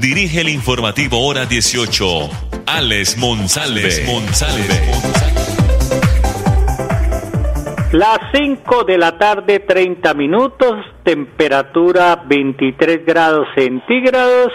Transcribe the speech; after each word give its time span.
dirige 0.00 0.40
el 0.40 0.48
informativo 0.48 1.26
Hora 1.26 1.44
18, 1.44 2.04
Alex 2.66 3.18
Monsalve. 3.18 3.90
Las 7.92 8.18
5 8.32 8.84
de 8.84 8.96
la 8.96 9.18
tarde, 9.18 9.60
30 9.60 10.14
minutos, 10.14 10.86
temperatura 11.02 12.22
23 12.26 13.04
grados 13.04 13.46
centígrados. 13.54 14.52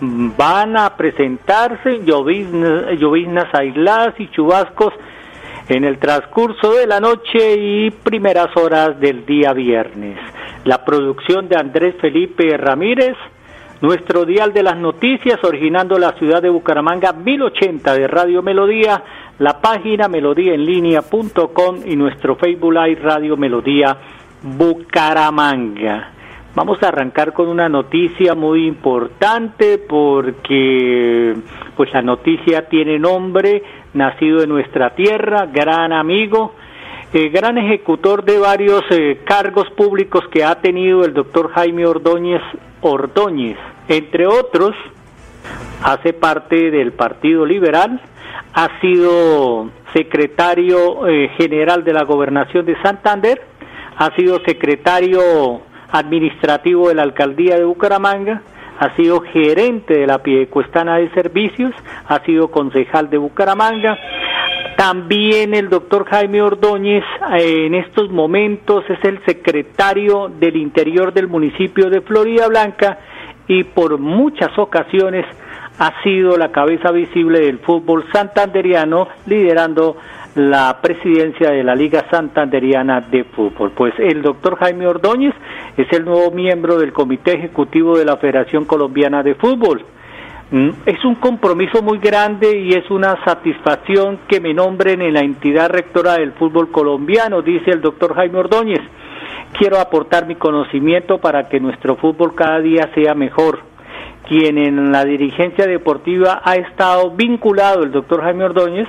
Van 0.00 0.76
a 0.76 0.96
presentarse 0.96 2.04
lloviznas, 2.04 2.98
lloviznas 2.98 3.54
aisladas 3.54 4.14
y 4.18 4.28
chubascos 4.30 4.92
en 5.68 5.84
el 5.84 5.98
transcurso 5.98 6.72
de 6.74 6.86
la 6.86 7.00
noche 7.00 7.54
y 7.56 7.90
primeras 7.90 8.54
horas 8.56 8.98
del 9.00 9.24
día 9.24 9.52
viernes. 9.52 10.18
La 10.64 10.84
producción 10.84 11.48
de 11.48 11.56
Andrés 11.56 11.94
Felipe 12.00 12.56
Ramírez, 12.56 13.16
nuestro 13.82 14.24
dial 14.24 14.52
de 14.52 14.62
las 14.62 14.76
noticias, 14.76 15.42
originando 15.42 15.98
la 15.98 16.12
ciudad 16.12 16.40
de 16.40 16.48
Bucaramanga 16.48 17.12
1080 17.12 17.94
de 17.94 18.06
Radio 18.06 18.40
Melodía, 18.40 19.02
la 19.40 19.60
página 19.60 20.06
melodíaenlínea.com 20.06 21.80
y 21.84 21.96
nuestro 21.96 22.36
Facebook 22.36 22.72
Live 22.72 23.00
Radio 23.02 23.36
Melodía 23.36 23.96
Bucaramanga. 24.40 26.12
Vamos 26.54 26.80
a 26.82 26.88
arrancar 26.88 27.32
con 27.32 27.48
una 27.48 27.68
noticia 27.68 28.36
muy 28.36 28.66
importante 28.66 29.78
porque 29.78 31.34
pues 31.76 31.92
la 31.92 32.02
noticia 32.02 32.68
tiene 32.68 33.00
nombre, 33.00 33.64
nacido 33.94 34.44
en 34.44 34.50
nuestra 34.50 34.90
tierra, 34.90 35.46
gran 35.46 35.92
amigo, 35.92 36.54
eh, 37.12 37.30
gran 37.30 37.58
ejecutor 37.58 38.24
de 38.24 38.38
varios 38.38 38.84
eh, 38.90 39.22
cargos 39.24 39.68
públicos 39.70 40.22
que 40.30 40.44
ha 40.44 40.60
tenido 40.60 41.04
el 41.04 41.14
doctor 41.14 41.50
Jaime 41.50 41.84
Ordóñez 41.84 42.42
Ordóñez. 42.82 43.56
Entre 43.88 44.26
otros, 44.26 44.74
hace 45.82 46.12
parte 46.12 46.70
del 46.70 46.92
Partido 46.92 47.44
Liberal, 47.44 48.00
ha 48.54 48.80
sido 48.80 49.70
secretario 49.92 51.08
eh, 51.08 51.30
general 51.36 51.84
de 51.84 51.92
la 51.92 52.04
Gobernación 52.04 52.64
de 52.64 52.80
Santander, 52.82 53.42
ha 53.96 54.14
sido 54.14 54.40
secretario 54.44 55.62
administrativo 55.90 56.88
de 56.88 56.94
la 56.94 57.02
alcaldía 57.02 57.56
de 57.56 57.64
Bucaramanga, 57.64 58.42
ha 58.78 58.94
sido 58.96 59.20
gerente 59.20 59.94
de 59.94 60.06
la 60.06 60.18
Piedecuestana 60.18 60.96
de 60.96 61.10
Servicios, 61.10 61.72
ha 62.06 62.20
sido 62.24 62.50
concejal 62.50 63.10
de 63.10 63.18
Bucaramanga. 63.18 63.98
También 64.76 65.54
el 65.54 65.68
doctor 65.68 66.06
Jaime 66.06 66.40
Ordóñez 66.40 67.04
eh, 67.38 67.66
en 67.66 67.74
estos 67.74 68.10
momentos 68.10 68.84
es 68.88 69.04
el 69.04 69.22
secretario 69.24 70.28
del 70.28 70.56
interior 70.56 71.12
del 71.12 71.28
municipio 71.28 71.90
de 71.90 72.00
Florida 72.00 72.48
Blanca 72.48 72.98
y 73.52 73.64
por 73.64 73.98
muchas 73.98 74.56
ocasiones 74.58 75.26
ha 75.78 76.02
sido 76.02 76.38
la 76.38 76.50
cabeza 76.50 76.90
visible 76.90 77.40
del 77.40 77.58
fútbol 77.58 78.04
santanderiano 78.10 79.08
liderando 79.26 79.96
la 80.36 80.78
presidencia 80.80 81.50
de 81.50 81.62
la 81.62 81.74
Liga 81.74 82.06
Santanderiana 82.10 83.02
de 83.02 83.24
Fútbol. 83.24 83.72
Pues 83.72 83.92
el 83.98 84.22
doctor 84.22 84.56
Jaime 84.56 84.86
Ordóñez 84.86 85.34
es 85.76 85.86
el 85.92 86.06
nuevo 86.06 86.30
miembro 86.30 86.78
del 86.78 86.94
Comité 86.94 87.34
Ejecutivo 87.34 87.98
de 87.98 88.06
la 88.06 88.16
Federación 88.16 88.64
Colombiana 88.64 89.22
de 89.22 89.34
Fútbol. 89.34 89.84
Mm, 90.50 90.70
es 90.86 91.04
un 91.04 91.16
compromiso 91.16 91.82
muy 91.82 91.98
grande 91.98 92.58
y 92.58 92.70
es 92.70 92.90
una 92.90 93.22
satisfacción 93.24 94.20
que 94.28 94.40
me 94.40 94.54
nombren 94.54 95.02
en 95.02 95.12
la 95.12 95.20
entidad 95.20 95.68
rectora 95.68 96.14
del 96.14 96.32
fútbol 96.32 96.70
colombiano, 96.70 97.42
dice 97.42 97.70
el 97.70 97.82
doctor 97.82 98.14
Jaime 98.14 98.38
Ordóñez. 98.38 98.80
Quiero 99.58 99.78
aportar 99.78 100.26
mi 100.26 100.34
conocimiento 100.34 101.18
para 101.18 101.48
que 101.48 101.60
nuestro 101.60 101.96
fútbol 101.96 102.34
cada 102.34 102.60
día 102.60 102.90
sea 102.94 103.14
mejor. 103.14 103.60
Quien 104.28 104.56
en 104.56 104.92
la 104.92 105.04
dirigencia 105.04 105.66
deportiva 105.66 106.40
ha 106.44 106.56
estado 106.56 107.10
vinculado, 107.10 107.82
el 107.82 107.92
doctor 107.92 108.22
Jaime 108.22 108.44
Ordóñez, 108.44 108.88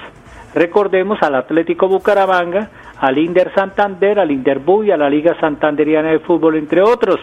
Recordemos 0.54 1.18
al 1.24 1.36
Atlético 1.36 1.88
Bucaramanga, 1.88 2.70
al 3.00 3.18
Inder 3.18 3.52
Santander, 3.56 4.20
al 4.20 4.30
Inderbu 4.30 4.84
y 4.84 4.92
a 4.92 4.98
la 4.98 5.10
Liga 5.10 5.36
Santanderiana 5.40 6.12
de 6.12 6.20
Fútbol, 6.20 6.58
entre 6.58 6.82
otros. 6.82 7.20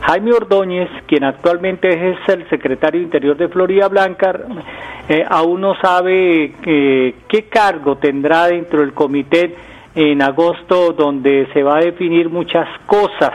Jaime 0.00 0.32
Ordóñez, 0.32 0.88
quien 1.06 1.24
actualmente 1.24 1.88
es 1.88 2.18
el 2.28 2.48
secretario 2.50 3.00
interior 3.00 3.36
de 3.36 3.48
Florida 3.48 3.88
Blanca, 3.88 4.34
eh, 5.08 5.24
aún 5.28 5.60
no 5.60 5.74
sabe 5.80 6.52
eh, 6.66 7.14
qué 7.28 7.44
cargo 7.44 7.96
tendrá 7.96 8.48
dentro 8.48 8.80
del 8.80 8.92
comité 8.92 9.54
en 9.96 10.20
agosto, 10.22 10.92
donde 10.92 11.48
se 11.54 11.62
va 11.62 11.78
a 11.78 11.80
definir 11.80 12.28
muchas 12.28 12.68
cosas. 12.86 13.32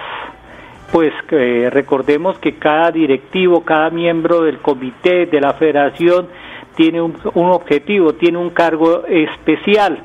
Pues 0.91 1.11
eh, 1.31 1.69
recordemos 1.71 2.37
que 2.37 2.53
cada 2.57 2.91
directivo, 2.91 3.65
cada 3.65 3.89
miembro 3.89 4.41
del 4.41 4.59
comité 4.59 5.25
de 5.25 5.41
la 5.41 5.53
federación 5.53 6.27
tiene 6.75 7.01
un, 7.01 7.15
objetivo, 7.33 8.13
tiene 8.13 8.37
un 8.37 8.51
cargo 8.51 9.05
especial 9.07 10.03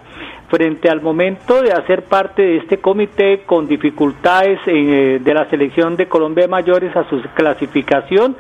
frente 0.49 0.89
al 0.89 1.03
momento 1.03 1.61
de 1.61 1.73
hacer 1.73 2.05
parte 2.05 2.43
de 2.43 2.57
este 2.59 2.79
comité 2.79 3.43
con 3.45 3.67
dificultades 3.67 4.59
eh, 4.67 5.21
de 5.23 5.35
la 5.35 5.51
selección 5.51 5.97
de 5.97 6.07
Colombia 6.07 6.49
mayores 6.49 6.97
a 6.97 7.09
su 7.11 7.21
clasificación, 7.35 8.37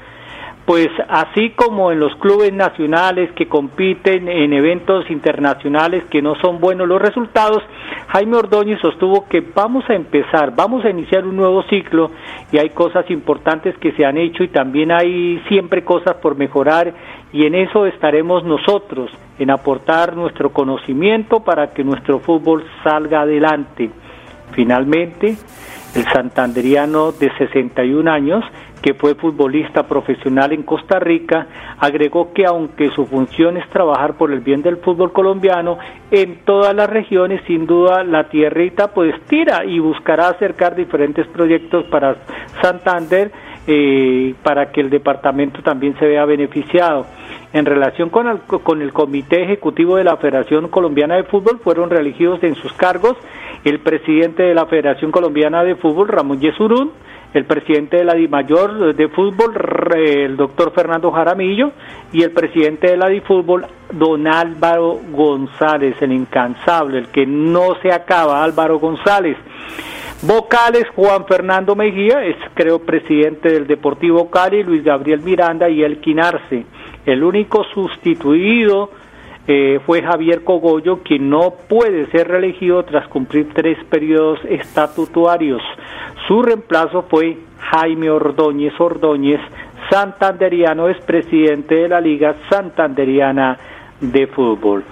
pues 0.67 0.89
así 1.09 1.51
como 1.51 1.93
en 1.93 2.01
los 2.01 2.15
clubes 2.17 2.53
nacionales 2.53 3.31
que 3.37 3.47
compiten 3.47 4.29
en 4.29 4.53
eventos 4.53 5.09
internacionales 5.11 6.03
que 6.11 6.21
no 6.21 6.35
son 6.43 6.59
buenos 6.59 6.89
los 6.89 7.01
resultados, 7.01 7.63
Jaime 8.09 8.37
Ordóñez 8.37 8.81
sostuvo 8.81 9.29
que 9.29 9.41
vamos 9.55 9.89
a 9.89 9.95
empezar, 9.95 10.57
vamos 10.57 10.85
a 10.85 10.91
iniciar 10.91 11.25
un 11.25 11.37
nuevo 11.37 11.63
ciclo 11.65 12.11
y 12.51 12.59
hay 12.59 12.71
cosas 12.71 13.09
importantes 13.11 13.79
que 13.79 13.93
se 13.93 14.05
han 14.05 14.19
hecho 14.19 14.43
y 14.43 14.49
también 14.49 14.91
hay 14.91 15.41
siempre 15.49 15.85
cosas 15.85 16.17
por 16.17 16.37
mejorar 16.37 16.93
y 17.33 17.47
en 17.47 17.55
eso 17.55 17.87
estaremos 17.87 18.43
nosotros, 18.43 19.11
en 19.39 19.51
aportar 19.51 20.17
nuestro 20.17 20.51
conocimiento 20.51 21.41
para 21.41 21.73
que 21.75 21.85
nuestro 21.85 22.19
fútbol 22.19 22.65
salga 22.83 23.21
adelante. 23.21 23.91
Finalmente, 24.53 25.37
el 25.95 26.05
santanderiano 26.13 27.13
de 27.13 27.31
61 27.39 28.11
años 28.11 28.45
que 28.83 28.95
fue 28.95 29.15
futbolista 29.15 29.89
profesional 29.89 30.53
en 30.53 30.63
Costa 30.63 31.01
Rica, 31.01 31.49
agregó 31.79 32.33
que 32.33 32.47
aunque 32.47 32.91
su 32.91 33.07
función 33.07 33.57
es 33.57 33.69
trabajar 33.71 34.15
por 34.15 34.31
el 34.31 34.41
bien 34.41 34.63
del 34.63 34.77
fútbol 34.77 35.13
colombiano, 35.13 35.79
en 36.11 36.45
todas 36.45 36.75
las 36.75 36.89
regiones 36.89 37.41
sin 37.47 37.67
duda 37.67 38.05
la 38.05 38.29
tierrita 38.29 38.93
pues 38.95 39.15
tira 39.29 39.65
y 39.65 39.81
buscará 39.81 40.29
acercar 40.29 40.77
diferentes 40.77 41.27
proyectos 41.29 41.85
para 41.87 42.17
Santander 42.63 43.33
eh, 43.67 44.35
para 44.45 44.71
que 44.71 44.81
el 44.81 44.91
departamento 44.91 45.63
también 45.63 45.99
se 45.99 46.07
vea 46.07 46.25
beneficiado. 46.25 47.07
En 47.53 47.65
relación 47.65 48.11
con 48.11 48.29
el, 48.29 48.39
con 48.41 48.83
el 48.83 48.93
Comité 48.93 49.43
Ejecutivo 49.43 49.97
de 49.97 50.05
la 50.05 50.17
Federación 50.19 50.69
Colombiana 50.69 51.17
de 51.17 51.25
Fútbol, 51.25 51.59
fueron 51.59 51.91
reelegidos 51.91 52.41
en 52.45 52.55
sus 52.55 52.73
cargos 52.75 53.17
el 53.71 53.81
presidente 53.81 54.45
de 54.45 54.55
la 54.55 54.67
Federación 54.67 55.11
Colombiana 55.11 55.65
de 55.65 55.75
Fútbol, 55.75 56.09
Ramón 56.09 56.41
Yesurún, 56.41 56.93
el 57.35 57.45
presidente 57.45 57.97
de 57.97 58.05
la 58.05 58.15
DIMAYOR 58.15 58.95
de 58.95 59.09
fútbol, 59.09 59.55
el 59.97 60.37
doctor 60.37 60.73
Fernando 60.73 61.11
Jaramillo, 61.11 61.73
y 62.13 62.23
el 62.23 62.31
presidente 62.31 62.93
de 62.93 62.97
la 62.97 63.09
DIFútbol, 63.09 63.67
don 63.93 64.27
Álvaro 64.29 65.01
González, 65.11 66.01
el 66.01 66.13
incansable, 66.13 66.99
el 66.99 67.09
que 67.09 67.27
no 67.27 67.75
se 67.83 67.93
acaba, 67.93 68.43
Álvaro 68.43 68.79
González. 68.79 69.37
Vocales, 70.23 70.85
Juan 70.95 71.27
Fernando 71.27 71.75
Mejía, 71.75 72.25
es 72.25 72.37
creo 72.55 72.79
presidente 72.79 73.53
del 73.53 73.67
Deportivo 73.67 74.31
Cali, 74.31 74.63
Luis 74.63 74.83
Gabriel 74.83 75.21
Miranda 75.21 75.69
y 75.69 75.83
El 75.83 76.01
Quinarse. 76.01 76.65
El 77.05 77.23
único 77.23 77.65
sustituido 77.75 78.91
eh, 79.49 79.79
fue 79.87 80.03
Javier 80.03 80.43
Cogollo, 80.43 81.05
quien 81.05 81.31
no 81.31 81.55
puede 81.69 82.11
ser 82.11 82.27
reelegido 82.27 82.85
tras 82.85 83.07
cumplir 83.07 83.55
tres 83.55 83.79
periodos 83.89 84.41
estatutarios. 84.49 85.63
Su 86.27 86.43
reemplazo 86.43 87.03
fue 87.03 87.39
Jaime 87.61 88.11
Ordóñez 88.11 88.73
Ordóñez, 88.81 89.41
santanderiano, 89.89 90.89
es 90.89 91.01
presidente 91.05 91.77
de 91.77 91.89
la 91.89 92.01
Liga 92.01 92.35
Santanderiana 92.51 93.57
de 94.01 94.27
Fútbol. 94.27 94.83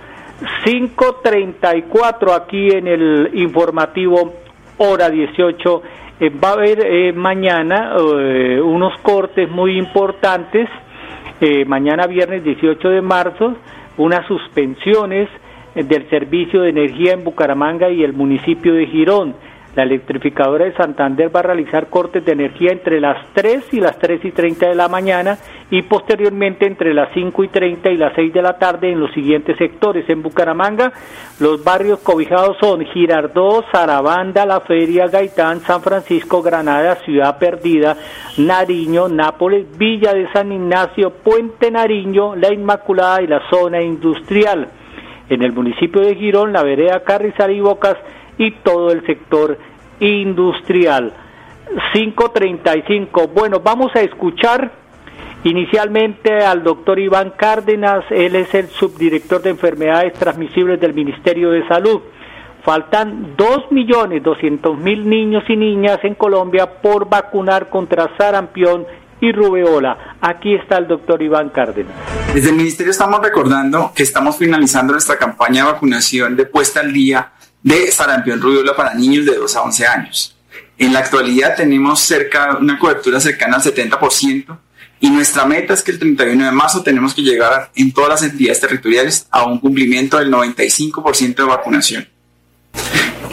5.34 0.65 2.41
aquí 2.41 2.69
en 2.71 2.87
el 2.87 3.31
informativo 3.35 4.35
hora 4.79 5.11
18. 5.11 5.83
Eh, 6.21 6.31
va 6.31 6.51
a 6.51 6.53
haber 6.53 6.79
eh, 6.87 7.13
mañana 7.13 7.97
unos 7.97 8.97
cortes 9.03 9.51
muy 9.51 9.77
importantes 9.77 10.69
mañana 11.67 12.07
viernes 12.07 12.43
18 12.43 12.89
de 12.89 13.03
marzo, 13.03 13.57
unas 13.97 14.27
suspensiones 14.27 15.29
del 15.75 16.09
servicio 16.09 16.63
de 16.63 16.71
energía 16.71 17.13
en 17.13 17.25
Bucaramanga 17.25 17.91
y 17.91 18.05
el 18.05 18.13
municipio 18.13 18.75
de 18.75 18.87
Girón. 18.87 19.35
La 19.75 19.83
electrificadora 19.83 20.67
de 20.67 20.75
Santander 20.75 21.35
va 21.35 21.41
a 21.41 21.45
realizar 21.45 21.89
cortes 21.89 22.25
de 22.25 22.33
energía 22.33 22.71
entre 22.71 23.01
las 23.01 23.27
3 23.33 23.73
y 23.73 23.81
las 23.81 23.99
3 23.99 24.25
y 24.25 24.31
30 24.31 24.69
de 24.69 24.75
la 24.77 24.89
mañana 24.89 25.37
y 25.69 25.83
posteriormente 25.83 26.65
entre 26.65 26.95
las 26.95 27.13
5 27.13 27.43
y 27.43 27.49
30 27.49 27.91
y 27.91 27.97
las 27.97 28.13
6 28.15 28.33
de 28.33 28.43
la 28.43 28.57
tarde 28.57 28.93
en 28.93 29.01
los 29.01 29.13
siguientes 29.13 29.57
sectores. 29.59 30.09
En 30.09 30.23
Bucaramanga, 30.23 30.93
los 31.41 31.65
barrios 31.65 31.99
cobijados 32.01 32.57
son 32.61 32.85
Girardó, 32.85 33.65
Zarabanda, 33.73 34.47
La 34.47 34.61
Feria, 34.61 35.09
Gaitán, 35.09 35.59
San 35.61 35.83
Francisco, 35.83 36.41
Granada, 36.41 36.95
Ciudad 37.05 37.37
Perdida, 37.39 37.97
Nariño, 38.39 39.09
Nápoles, 39.09 39.67
Villa 39.77 40.15
de 40.15 40.31
San 40.33 40.53
Ignacio, 40.53 41.11
Puente 41.11 41.73
Nariño, 41.73 42.37
La 42.37 42.53
Inmaculada 42.55 43.23
y 43.23 43.27
la 43.27 43.43
zona 43.51 43.83
industrial. 43.83 44.69
En 45.29 45.43
el 45.43 45.53
municipio 45.53 46.03
de 46.03 46.15
Girón, 46.15 46.53
la 46.53 46.63
vereda 46.63 47.03
Carrizal 47.03 47.51
y 47.51 47.61
Bocas 47.61 47.97
y 48.39 48.51
todo 48.51 48.91
el 48.91 49.05
sector 49.07 49.59
industrial. 50.01 51.13
535. 51.93 53.29
Bueno, 53.29 53.61
vamos 53.61 53.95
a 53.95 54.01
escuchar 54.01 54.73
inicialmente 55.45 56.45
al 56.45 56.63
doctor 56.63 56.99
Iván 56.99 57.35
Cárdenas, 57.37 58.05
él 58.11 58.35
es 58.35 58.53
el 58.55 58.69
subdirector 58.69 59.43
de 59.43 59.51
enfermedades 59.51 60.15
transmisibles 60.15 60.81
del 60.81 60.95
Ministerio 60.95 61.51
de 61.51 61.67
Salud. 61.69 62.01
Faltan 62.65 63.37
2.200.000 63.37 65.05
niños 65.05 65.45
y 65.49 65.57
niñas 65.57 65.99
en 66.03 66.15
Colombia 66.15 66.81
por 66.81 67.11
vacunar 67.11 67.69
contra 67.69 68.17
sarampión 68.17 68.87
y 69.21 69.33
rubeola. 69.33 70.17
Aquí 70.23 70.55
está 70.55 70.79
el 70.79 70.89
doctor 70.89 71.21
Iván 71.23 71.51
Cárdenas. 71.51 71.93
Desde 72.33 72.49
el 72.49 72.57
Ministerio 72.57 72.91
estamos 72.91 73.21
recordando 73.23 73.93
que 73.95 74.03
estamos 74.03 74.39
finalizando 74.39 74.95
nuestra 74.95 75.19
campaña 75.19 75.67
de 75.67 75.73
vacunación 75.73 76.37
de 76.37 76.47
puesta 76.47 76.81
al 76.81 76.93
día 76.93 77.33
de 77.65 77.91
sarampión 77.91 78.41
rubiola 78.41 78.77
para 78.77 78.95
niños 78.95 79.25
de 79.25 79.35
2 79.35 79.57
a 79.57 79.63
11 79.63 79.87
años. 79.87 80.37
En 80.79 80.93
la 80.93 81.01
actualidad 81.01 81.57
tenemos 81.57 82.01
cerca, 82.01 82.59
una 82.61 82.79
cobertura 82.79 83.19
cercana 83.19 83.57
al 83.57 83.63
70% 83.63 84.59
y 85.01 85.11
nuestra 85.11 85.45
meta 85.47 85.73
es 85.75 85.83
que 85.83 85.91
el 85.91 85.99
31 85.99 86.45
de 86.45 86.53
marzo 86.53 86.83
tenemos 86.83 87.15
que 87.15 87.23
llegar 87.23 87.71
en 87.75 87.93
todas 87.93 88.11
las 88.11 88.31
entidades 88.31 88.61
territoriales 88.61 89.27
a 89.31 89.45
un 89.45 89.59
cumplimiento 89.59 90.19
del 90.19 90.31
95% 90.31 91.35
de 91.35 91.45
vacunación. 91.45 92.09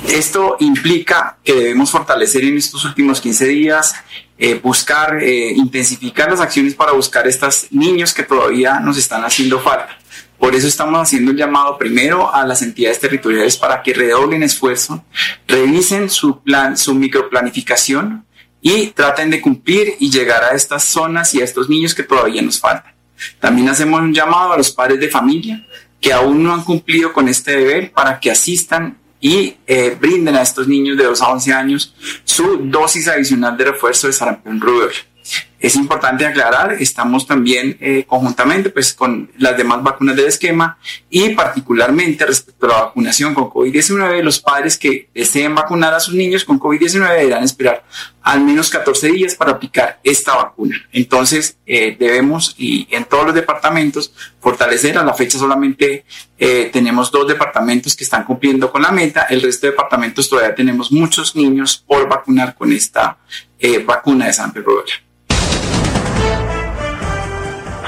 Esto 0.08 0.56
implica 0.60 1.38
que 1.44 1.54
debemos 1.54 1.92
fortalecer 1.92 2.44
en 2.46 2.58
estos 2.58 2.86
últimos 2.86 3.20
15 3.20 3.46
días, 3.48 3.96
eh, 4.38 4.60
buscar, 4.62 5.22
eh, 5.22 5.52
intensificar 5.56 6.32
las 6.32 6.40
acciones 6.40 6.74
para 6.74 6.94
buscar 6.94 7.28
estos 7.28 7.68
niños 7.72 8.14
que 8.14 8.24
todavía 8.24 8.80
nos 8.80 8.98
están 8.98 9.24
haciendo 9.24 9.60
falta. 9.60 9.98
Por 10.42 10.56
eso 10.56 10.68
estamos 10.68 11.00
haciendo 11.00 11.30
el 11.30 11.38
llamado 11.38 11.78
primero 11.78 12.34
a 12.34 12.44
las 12.48 12.64
entidades 12.64 13.00
territoriales 13.00 13.58
para 13.58 13.84
que 13.84 13.94
redoblen 13.94 14.42
esfuerzo, 14.42 15.06
revisen 15.48 16.10
su 16.10 16.42
plan, 16.42 16.76
su 16.76 16.96
microplanificación 16.96 18.26
y 18.60 18.88
traten 18.88 19.30
de 19.30 19.40
cumplir 19.40 19.94
y 20.00 20.10
llegar 20.10 20.44
a 20.44 20.56
estas 20.56 20.84
zonas 20.84 21.36
y 21.36 21.42
a 21.42 21.44
estos 21.44 21.70
niños 21.70 21.94
que 21.94 22.02
todavía 22.02 22.42
nos 22.42 22.60
faltan. 22.60 22.92
También 23.40 23.70
hacemos 23.70 24.02
un 24.02 24.16
llamado 24.16 24.54
a 24.54 24.58
los 24.58 24.72
padres 24.72 25.00
de 25.00 25.10
familia 25.10 25.64
que 26.02 26.12
aún 26.12 26.42
no 26.42 26.52
han 26.56 26.64
cumplido 26.64 27.14
con 27.14 27.30
este 27.30 27.58
deber 27.58 27.92
para 27.92 28.20
que 28.20 28.32
asistan 28.32 28.98
y 29.20 29.58
eh, 29.68 29.96
brinden 30.02 30.38
a 30.38 30.42
estos 30.42 30.68
niños 30.68 30.98
de 30.98 31.04
2 31.04 31.22
a 31.22 31.30
11 31.34 31.54
años 31.54 31.94
su 32.24 32.62
dosis 32.64 33.08
adicional 33.08 33.56
de 33.58 33.66
refuerzo 33.66 34.08
de 34.08 34.14
sarampión 34.14 34.60
rubéola. 34.60 34.96
Es 35.62 35.76
importante 35.76 36.26
aclarar, 36.26 36.74
estamos 36.80 37.28
también 37.28 37.78
eh, 37.80 38.04
conjuntamente 38.08 38.72
pues, 38.72 38.94
con 38.94 39.32
las 39.38 39.56
demás 39.56 39.84
vacunas 39.84 40.16
del 40.16 40.26
esquema 40.26 40.80
y 41.08 41.30
particularmente 41.30 42.26
respecto 42.26 42.66
a 42.66 42.70
la 42.70 42.82
vacunación 42.86 43.36
con 43.36 43.44
COVID-19, 43.44 44.24
los 44.24 44.40
padres 44.40 44.76
que 44.76 45.10
deseen 45.14 45.54
vacunar 45.54 45.94
a 45.94 46.00
sus 46.00 46.16
niños 46.16 46.46
con 46.46 46.60
COVID-19 46.60 47.16
deberán 47.16 47.44
esperar 47.44 47.84
al 48.24 48.42
menos 48.42 48.72
14 48.72 49.12
días 49.12 49.36
para 49.36 49.52
aplicar 49.52 50.00
esta 50.04 50.36
vacuna. 50.36 50.76
Entonces, 50.92 51.58
eh, 51.68 51.96
debemos, 52.00 52.56
y 52.58 52.88
en 52.90 53.06
todos 53.06 53.28
los 53.28 53.36
departamentos, 53.36 54.14
fortalecer. 54.40 54.98
A 54.98 55.04
la 55.04 55.14
fecha 55.14 55.38
solamente 55.38 56.06
eh, 56.40 56.72
tenemos 56.74 57.12
dos 57.12 57.28
departamentos 57.28 57.96
que 57.96 58.04
están 58.04 58.24
cumpliendo 58.24 58.72
con 58.72 58.82
la 58.82 58.92
meta. 58.92 59.28
El 59.30 59.42
resto 59.44 59.68
de 59.68 59.72
departamentos 59.72 60.28
todavía 60.28 60.56
tenemos 60.56 60.92
muchos 60.92 61.36
niños 61.36 61.84
por 61.86 62.10
vacunar 62.10 62.56
con 62.56 62.74
esta 62.74 63.18
vacuna 63.86 64.26
de 64.26 64.34
San 64.34 64.52
Pedro 64.52 64.84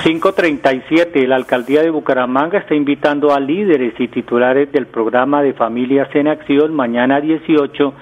537. 0.04 1.26
La 1.28 1.38
alcaldía 1.38 1.82
de 1.82 1.90
Bucaramanga 1.90 2.60
está 2.60 2.76
invitando 2.76 3.34
a 3.34 3.40
líderes 3.40 3.94
y 3.98 4.10
titulares 4.10 4.70
del 4.74 4.88
programa 4.88 5.42
de 5.42 5.54
Familias 5.54 6.10
en 6.14 6.28
Acción 6.28 6.74
mañana 6.74 7.22
18 7.22 7.94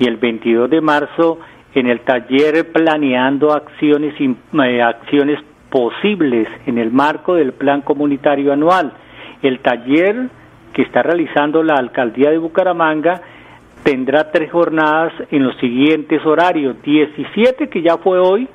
y 0.00 0.08
el 0.08 0.16
22 0.16 0.68
de 0.68 0.80
marzo 0.80 1.38
en 1.72 1.86
el 1.86 2.00
taller 2.00 2.72
Planeando 2.72 3.52
Acciones, 3.52 4.14
eh, 4.20 4.82
acciones 4.82 5.38
Posibles 5.70 6.48
en 6.66 6.78
el 6.78 6.90
marco 6.90 7.34
del 7.34 7.52
Plan 7.52 7.82
Comunitario 7.82 8.52
Anual. 8.52 8.92
El 9.40 9.60
taller 9.60 10.28
que 10.72 10.82
está 10.82 11.02
realizando 11.02 11.62
la 11.62 11.74
alcaldía 11.74 12.30
de 12.30 12.38
Bucaramanga 12.38 13.20
tendrá 13.84 14.32
tres 14.32 14.50
jornadas 14.50 15.12
en 15.30 15.44
los 15.44 15.56
siguientes 15.58 16.24
horarios. 16.26 16.82
17 16.82 17.68
que 17.68 17.82
ya 17.82 17.98
fue 17.98 18.18
hoy, 18.18 18.48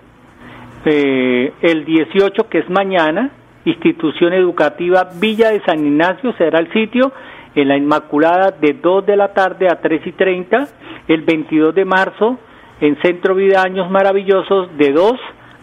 eh, 0.85 1.53
el 1.61 1.85
18, 1.85 2.49
que 2.49 2.59
es 2.59 2.69
mañana, 2.69 3.31
institución 3.65 4.33
educativa 4.33 5.09
Villa 5.19 5.51
de 5.51 5.61
San 5.61 5.85
Ignacio 5.85 6.33
será 6.33 6.59
el 6.59 6.71
sitio, 6.73 7.11
en 7.55 7.67
la 7.67 7.77
Inmaculada 7.77 8.51
de 8.51 8.73
2 8.81 9.05
de 9.05 9.15
la 9.17 9.33
tarde 9.33 9.67
a 9.69 9.81
3 9.81 10.07
y 10.07 10.11
30, 10.13 10.67
el 11.07 11.21
22 11.21 11.75
de 11.75 11.85
marzo 11.85 12.39
en 12.79 12.97
Centro 13.01 13.35
Vida 13.35 13.61
Años 13.61 13.89
Maravillosos 13.91 14.75
de 14.77 14.91
2 14.91 15.13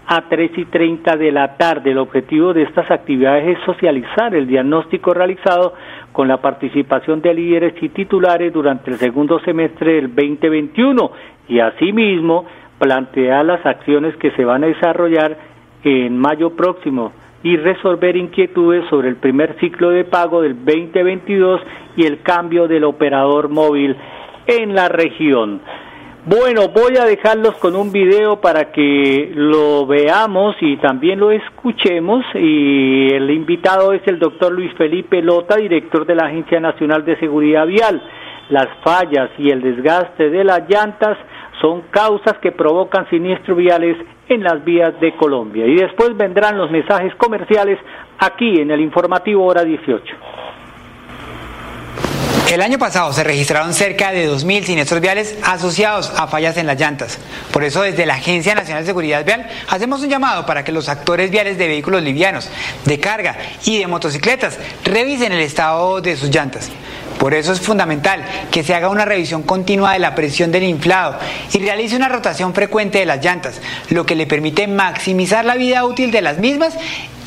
a 0.07 0.23
3 0.29 0.51
y 0.57 0.65
30 0.67 1.17
de 1.17 1.33
la 1.33 1.57
tarde. 1.57 1.91
El 1.91 1.99
objetivo 1.99 2.55
de 2.55 2.63
estas 2.63 2.91
actividades 2.91 3.59
es 3.59 3.65
socializar 3.65 4.35
el 4.35 4.47
diagnóstico 4.47 5.13
realizado 5.13 5.75
con 6.13 6.29
la 6.29 6.39
participación 6.39 7.21
de 7.21 7.35
líderes 7.35 7.75
y 7.83 7.91
titulares 7.91 8.53
durante 8.53 8.91
el 8.91 8.97
segundo 8.97 9.39
semestre 9.41 9.95
del 9.95 10.15
2021 10.15 11.11
y 11.49 11.61
asimismo 11.61 12.47
plantear 12.79 13.45
las 13.45 13.65
acciones 13.65 14.17
que 14.17 14.31
se 14.33 14.45
van 14.45 14.65
a 14.65 14.69
desarrollar 14.69 15.37
en 15.85 16.19
mayo 16.19 16.51
próximo 16.51 17.13
y 17.43 17.57
resolver 17.57 18.17
inquietudes 18.17 18.85
sobre 18.91 19.09
el 19.09 19.17
primer 19.17 19.59
ciclo 19.61 19.91
de 19.91 20.05
pago 20.05 20.43
del 20.43 20.55
2022 20.65 21.61
y 21.97 22.05
el 22.05 22.23
cambio 22.23 22.67
del 22.69 22.85
operador 22.85 23.49
móvil 23.49 23.97
en 24.47 24.75
la 24.75 24.89
región. 24.89 25.61
Bueno, 26.27 26.69
voy 26.69 26.97
a 27.01 27.07
dejarlos 27.07 27.55
con 27.57 27.75
un 27.75 27.91
video 27.91 28.41
para 28.41 28.71
que 28.71 29.33
lo 29.35 29.87
veamos 29.87 30.57
y 30.61 30.77
también 30.77 31.21
lo 31.21 31.31
escuchemos. 31.31 32.23
Y 32.35 33.09
el 33.15 33.31
invitado 33.31 33.95
es 33.95 34.03
el 34.07 34.19
doctor 34.19 34.53
Luis 34.53 34.71
Felipe 34.75 35.23
Lota, 35.23 35.57
director 35.57 36.05
de 36.05 36.17
la 36.17 36.27
Agencia 36.27 36.61
Nacional 36.61 37.05
de 37.05 37.19
Seguridad 37.19 37.67
Vial. 37.67 38.03
Las 38.51 38.69
fallas 38.85 39.31
y 39.39 39.51
el 39.51 39.63
desgaste 39.63 40.29
de 40.29 40.45
las 40.45 40.69
llantas 40.69 41.17
son 41.61 41.83
causas 41.91 42.39
que 42.39 42.53
provocan 42.53 43.09
siniestros 43.11 43.57
viales 43.57 43.97
en 44.29 44.43
las 44.43 44.65
vías 44.65 44.99
de 45.01 45.17
Colombia. 45.17 45.67
Y 45.67 45.77
después 45.77 46.17
vendrán 46.17 46.59
los 46.59 46.71
mensajes 46.71 47.15
comerciales 47.17 47.79
aquí 48.19 48.61
en 48.61 48.71
el 48.71 48.81
informativo 48.81 49.45
hora 49.45 49.65
18. 49.65 50.17
El 52.51 52.63
año 52.63 52.79
pasado 52.79 53.13
se 53.13 53.25
registraron 53.25 53.75
cerca 53.75 54.11
de 54.11 54.27
2.000 54.27 54.63
siniestros 54.63 55.03
viales 55.03 55.39
asociados 55.45 56.11
a 56.17 56.29
fallas 56.29 56.57
en 56.57 56.67
las 56.67 56.81
llantas. 56.81 57.19
Por 57.53 57.63
eso 57.63 57.83
desde 57.83 58.07
la 58.07 58.15
Agencia 58.15 58.55
Nacional 58.55 58.85
de 58.85 58.87
Seguridad 58.87 59.23
Vial 59.23 59.47
hacemos 59.69 60.01
un 60.03 60.09
llamado 60.09 60.47
para 60.47 60.65
que 60.65 60.73
los 60.73 60.89
actores 60.89 61.31
viales 61.31 61.59
de 61.59 61.69
vehículos 61.69 62.03
livianos, 62.03 62.49
de 62.87 62.99
carga 62.99 63.37
y 63.67 63.79
de 63.79 63.87
motocicletas 63.87 64.59
revisen 64.83 65.33
el 65.33 65.41
estado 65.41 66.01
de 66.01 66.17
sus 66.17 66.31
llantas. 66.31 66.73
Por 67.19 67.35
eso 67.35 67.53
es 67.53 67.61
fundamental 67.61 68.25
que 68.51 68.63
se 68.63 68.75
haga 68.75 68.89
una 68.89 69.05
revisión 69.05 69.43
continua 69.43 69.93
de 69.93 69.99
la 69.99 70.15
presión 70.15 70.53
del 70.53 70.63
inflado 70.63 71.19
y 71.53 71.59
realice 71.59 71.97
una 71.97 72.09
rotación 72.09 72.55
frecuente 72.55 72.99
de 72.99 73.07
las 73.07 73.25
llantas, 73.25 73.61
lo 73.91 74.07
que 74.07 74.15
le 74.15 74.27
permite 74.27 74.69
maximizar 74.69 75.45
la 75.45 75.57
vida 75.57 75.85
útil 75.85 76.11
de 76.11 76.23
las 76.23 76.39
mismas 76.39 76.75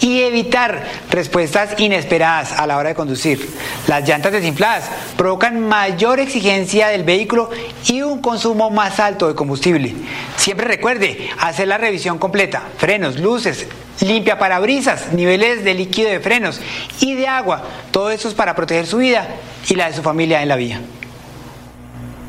y 0.01 0.23
evitar 0.23 0.83
respuestas 1.09 1.79
inesperadas 1.79 2.51
a 2.51 2.67
la 2.67 2.77
hora 2.77 2.89
de 2.89 2.95
conducir. 2.95 3.49
Las 3.87 4.07
llantas 4.07 4.33
desinfladas 4.33 4.89
provocan 5.15 5.61
mayor 5.61 6.19
exigencia 6.19 6.89
del 6.89 7.03
vehículo 7.03 7.49
y 7.87 8.01
un 8.01 8.19
consumo 8.19 8.69
más 8.69 8.99
alto 8.99 9.27
de 9.27 9.35
combustible. 9.35 9.95
Siempre 10.35 10.67
recuerde 10.67 11.29
hacer 11.39 11.67
la 11.67 11.77
revisión 11.77 12.17
completa, 12.17 12.63
frenos, 12.77 13.19
luces, 13.19 13.67
limpia 14.01 14.39
parabrisas, 14.39 15.13
niveles 15.13 15.63
de 15.63 15.75
líquido 15.75 16.09
de 16.09 16.19
frenos 16.19 16.59
y 16.99 17.13
de 17.13 17.27
agua. 17.27 17.63
Todo 17.91 18.09
eso 18.09 18.27
es 18.27 18.33
para 18.33 18.55
proteger 18.55 18.87
su 18.87 18.97
vida 18.97 19.27
y 19.69 19.75
la 19.75 19.87
de 19.87 19.93
su 19.93 20.01
familia 20.01 20.41
en 20.41 20.49
la 20.49 20.55
vía. 20.55 20.81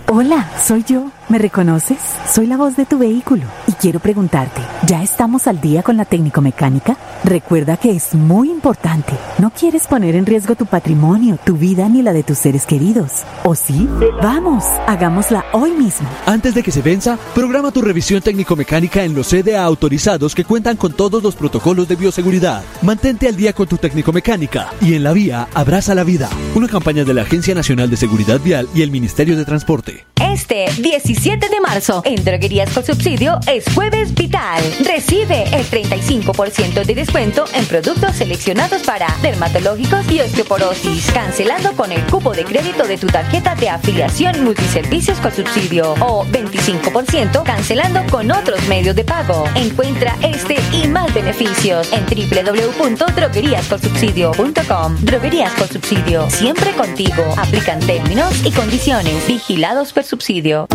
Hola, 0.09 0.51
soy 0.63 0.85
yo. 0.87 1.07
¿Me 1.33 1.39
reconoces? 1.39 1.97
Soy 2.31 2.47
la 2.47 2.59
voz 2.59 2.77
de 2.77 2.85
tu 2.85 2.99
vehículo 2.99 3.45
y 3.67 3.73
quiero 3.73 4.01
preguntarte, 4.01 4.61
¿ya 4.87 5.03
estamos 5.03 5.47
al 5.47 5.63
día 5.63 5.83
con 5.83 5.97
la 5.97 6.05
técnico 6.05 6.43
mecánica? 6.43 6.99
Recuerda 7.25 7.79
que 7.79 7.93
es 7.93 8.13
muy 8.13 8.51
importante. 8.51 9.15
No 9.39 9.51
quieres 9.51 9.87
poner 9.87 10.15
en 10.15 10.27
riesgo 10.27 10.57
tu 10.57 10.67
patrimonio, 10.67 11.39
tu 11.43 11.57
vida 11.57 11.89
ni 11.89 12.03
la 12.03 12.13
de 12.13 12.23
tus 12.23 12.37
seres 12.37 12.67
queridos. 12.67 13.23
¿O 13.45 13.55
sí? 13.55 13.89
Vamos, 14.21 14.63
hagámosla 14.87 15.47
hoy 15.53 15.71
mismo. 15.71 16.07
Antes 16.27 16.55
de 16.55 16.63
que 16.63 16.71
se 16.71 16.83
venza, 16.83 17.19
programa 17.35 17.73
tu 17.73 17.81
revisión 17.81 18.21
técnico-mecánica 18.21 19.03
en 19.03 19.15
los 19.15 19.29
CDA 19.29 19.65
autorizados 19.65 20.35
que 20.35 20.45
cuentan 20.45 20.77
con 20.77 20.93
todos 20.93 21.23
los 21.23 21.35
protocolos 21.35 21.89
de 21.89 21.97
bioseguridad. 21.97 22.63
Mantente 22.83 23.27
al 23.27 23.37
día 23.37 23.55
con 23.55 23.67
tu 23.67 23.79
técnico-mecánica 23.79 24.69
y 24.83 24.93
en 24.93 25.03
la 25.03 25.15
vía 25.15 25.49
abraza 25.55 25.95
la 25.95 26.05
vida. 26.05 26.29
Una 26.55 26.69
campaña 26.69 27.05
de 27.05 27.15
la 27.15 27.23
Agencia 27.23 27.55
Nacional 27.55 27.89
de 27.89 27.97
Seguridad 27.97 28.39
Vial 28.39 28.69
y 28.75 28.83
el 28.83 28.91
Ministerio 28.91 29.35
de 29.35 29.47
Transporte. 29.47 30.05
Este 30.33 30.65
17 31.23 31.51
de 31.51 31.61
marzo 31.61 32.03
en 32.05 32.25
Droguerías 32.25 32.75
con 32.75 32.85
Subsidio 32.85 33.39
es 33.47 33.65
Jueves 33.77 34.13
Vital. 34.13 34.61
Recibe 34.85 35.45
el 35.53 35.65
35% 35.71 36.85
de 36.85 36.95
descuento 36.97 37.45
en 37.55 37.65
productos 37.67 38.17
seleccionados 38.17 38.83
para 38.83 39.07
dermatológicos 39.23 40.11
y 40.11 40.19
osteoporosis, 40.19 41.13
cancelando 41.13 41.75
con 41.75 41.93
el 41.93 42.03
cupo 42.07 42.33
de 42.33 42.43
crédito 42.43 42.89
de 42.89 42.99
tu 42.99 43.07
tarjeta 43.07 43.55
de 43.55 43.69
afiliación 43.69 44.43
multiservicios 44.43 45.21
con 45.21 45.31
subsidio 45.31 45.93
o 46.01 46.25
25% 46.25 47.45
cancelando 47.45 48.01
con 48.11 48.33
otros 48.33 48.61
medios 48.67 48.97
de 48.97 49.05
pago. 49.05 49.45
Encuentra 49.55 50.17
este 50.23 50.57
y 50.73 50.89
más 50.89 51.15
beneficios 51.15 51.89
en 51.93 52.05
www.drogueríasconsubsidio.com. 52.05 54.97
Droguerías 55.03 55.53
con 55.53 55.69
Subsidio, 55.69 56.29
siempre 56.31 56.73
contigo. 56.73 57.23
Aplican 57.37 57.79
términos 57.79 58.45
y 58.45 58.51
condiciones. 58.51 59.25
Vigilados 59.29 59.93
por 59.93 60.03
subsidio. 60.03 60.67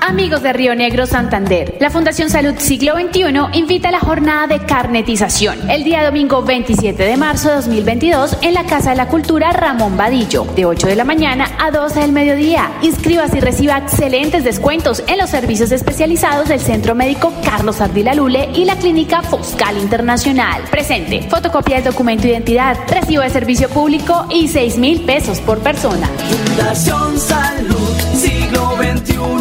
Amigos 0.00 0.42
de 0.42 0.52
Río 0.52 0.74
Negro, 0.74 1.06
Santander, 1.06 1.76
la 1.80 1.90
Fundación 1.90 2.30
Salud 2.30 2.54
Siglo 2.58 2.94
XXI 2.94 3.58
invita 3.58 3.88
a 3.88 3.92
la 3.92 4.00
jornada 4.00 4.46
de 4.46 4.64
carnetización 4.64 5.70
el 5.70 5.84
día 5.84 6.04
domingo 6.04 6.42
27 6.42 7.02
de 7.02 7.16
marzo 7.16 7.48
de 7.48 7.56
2022 7.56 8.38
en 8.42 8.54
la 8.54 8.64
Casa 8.64 8.90
de 8.90 8.96
la 8.96 9.08
Cultura 9.08 9.52
Ramón 9.52 9.96
Vadillo, 9.96 10.44
de 10.54 10.66
8 10.66 10.86
de 10.86 10.96
la 10.96 11.04
mañana 11.04 11.50
a 11.58 11.70
12 11.70 12.00
del 12.00 12.12
mediodía. 12.12 12.70
Inscríbase 12.82 13.38
y 13.38 13.40
reciba 13.40 13.78
excelentes 13.78 14.44
descuentos 14.44 15.02
en 15.06 15.18
los 15.18 15.30
servicios 15.30 15.72
especializados 15.72 16.48
del 16.48 16.60
Centro 16.60 16.94
Médico 16.94 17.32
Carlos 17.44 17.80
Ardila 17.80 18.14
Lule 18.14 18.50
y 18.54 18.64
la 18.64 18.76
Clínica 18.76 19.22
Foscal 19.22 19.78
Internacional. 19.78 20.62
Presente, 20.70 21.22
fotocopia 21.28 21.76
del 21.76 21.84
documento 21.84 22.22
de 22.24 22.30
identidad, 22.30 22.76
recibo 22.88 23.22
de 23.22 23.30
servicio 23.30 23.68
público 23.68 24.26
y 24.30 24.48
6 24.48 24.78
mil 24.78 25.00
pesos 25.02 25.40
por 25.40 25.58
persona. 25.58 26.08
Fundación 26.08 27.18
Salud 27.18 27.55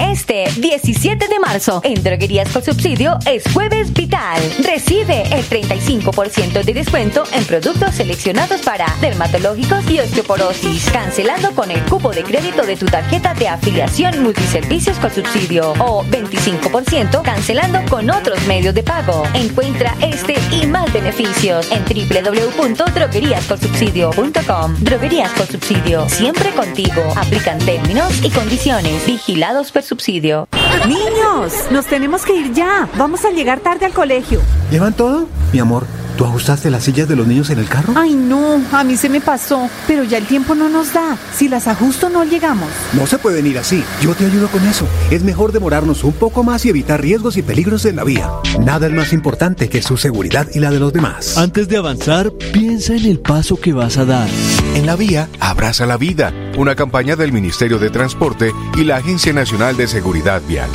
Este 0.00 0.46
17 0.58 1.28
de 1.28 1.38
marzo 1.38 1.80
en 1.82 2.02
Droguerías 2.02 2.50
con 2.50 2.62
Subsidio 2.62 3.18
es 3.24 3.44
Jueves 3.52 3.94
Vital. 3.94 4.38
Recibe 4.62 5.22
el 5.32 5.48
35% 5.48 6.64
de 6.64 6.74
descuento 6.74 7.24
en 7.32 7.44
productos 7.44 7.94
seleccionados 7.94 8.60
para 8.60 8.86
dermatológicos 9.00 9.88
y 9.90 10.00
osteoporosis, 10.00 10.90
cancelando 10.90 11.52
con 11.52 11.70
el 11.70 11.80
cupo 11.84 12.10
de 12.10 12.24
crédito 12.24 12.66
de 12.66 12.76
tu 12.76 12.84
tarjeta 12.86 13.32
de 13.34 13.48
afiliación 13.48 14.22
multiservicios 14.22 14.98
con 14.98 15.10
subsidio 15.10 15.72
o 15.78 16.04
25% 16.04 17.22
cancelando 17.22 17.80
con 17.88 18.10
otros 18.10 18.46
medios 18.46 18.74
de 18.74 18.82
pago. 18.82 19.22
Encuentra 19.34 19.94
este 20.02 20.34
y 20.52 20.66
más 20.66 20.92
beneficios 20.92 21.70
en 21.72 21.82
www.drogueríasconsubsidio.com. 21.84 24.76
Droguerías 24.80 25.32
con 25.32 25.46
Subsidio, 25.46 26.06
siempre 26.08 26.50
contigo. 26.50 27.02
Aplican 27.16 27.58
términos 27.58 28.12
y 28.22 28.30
condiciones. 28.30 29.06
Vigilados 29.06 29.72
por 29.72 29.85
subsidio. 29.86 30.48
Niños, 30.86 31.52
nos 31.70 31.86
tenemos 31.86 32.22
que 32.22 32.36
ir 32.36 32.52
ya. 32.52 32.88
Vamos 32.96 33.24
a 33.24 33.30
llegar 33.30 33.60
tarde 33.60 33.86
al 33.86 33.92
colegio. 33.92 34.40
¿Llevan 34.70 34.94
todo? 34.94 35.26
Mi 35.52 35.58
amor, 35.60 35.86
¿tú 36.16 36.24
ajustaste 36.24 36.70
las 36.70 36.84
sillas 36.84 37.08
de 37.08 37.16
los 37.16 37.26
niños 37.26 37.50
en 37.50 37.58
el 37.58 37.68
carro? 37.68 37.94
Ay, 37.96 38.14
no, 38.14 38.60
a 38.72 38.84
mí 38.84 38.96
se 38.96 39.08
me 39.08 39.20
pasó, 39.20 39.70
pero 39.86 40.04
ya 40.04 40.18
el 40.18 40.26
tiempo 40.26 40.54
no 40.54 40.68
nos 40.68 40.92
da. 40.92 41.16
Si 41.34 41.48
las 41.48 41.66
ajusto 41.66 42.08
no 42.08 42.24
llegamos. 42.24 42.68
No 42.92 43.06
se 43.06 43.18
pueden 43.18 43.46
ir 43.46 43.58
así. 43.58 43.82
Yo 44.00 44.14
te 44.14 44.26
ayudo 44.26 44.48
con 44.48 44.66
eso. 44.66 44.86
Es 45.10 45.22
mejor 45.22 45.52
demorarnos 45.52 46.04
un 46.04 46.12
poco 46.12 46.42
más 46.42 46.64
y 46.66 46.70
evitar 46.70 47.00
riesgos 47.00 47.36
y 47.36 47.42
peligros 47.42 47.84
en 47.84 47.96
la 47.96 48.04
vía. 48.04 48.30
Nada 48.60 48.86
es 48.88 48.92
más 48.92 49.12
importante 49.12 49.68
que 49.68 49.82
su 49.82 49.96
seguridad 49.96 50.48
y 50.52 50.58
la 50.58 50.70
de 50.70 50.80
los 50.80 50.92
demás. 50.92 51.38
Antes 51.38 51.68
de 51.68 51.76
avanzar, 51.76 52.32
piensa 52.52 52.94
en 52.94 53.06
el 53.06 53.20
paso 53.20 53.56
que 53.56 53.72
vas 53.72 53.96
a 53.96 54.04
dar. 54.04 54.28
En 54.74 54.86
la 54.86 54.96
vía, 54.96 55.28
abraza 55.40 55.86
la 55.86 55.96
vida. 55.96 56.32
Una 56.56 56.74
campaña 56.74 57.16
del 57.16 57.32
Ministerio 57.32 57.78
de 57.78 57.90
Transporte 57.90 58.50
y 58.78 58.84
la 58.84 58.96
Agencia 58.96 59.30
Nacional 59.30 59.76
de 59.76 59.86
Seguridad 59.86 60.40
Vial. 60.48 60.70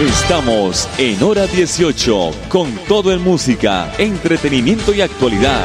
Estamos 0.00 0.90
en 0.98 1.22
hora 1.22 1.46
18 1.46 2.30
con 2.48 2.66
todo 2.88 3.12
en 3.12 3.22
música, 3.22 3.92
entretenimiento 3.98 4.92
y 4.92 5.00
actualidad. 5.00 5.64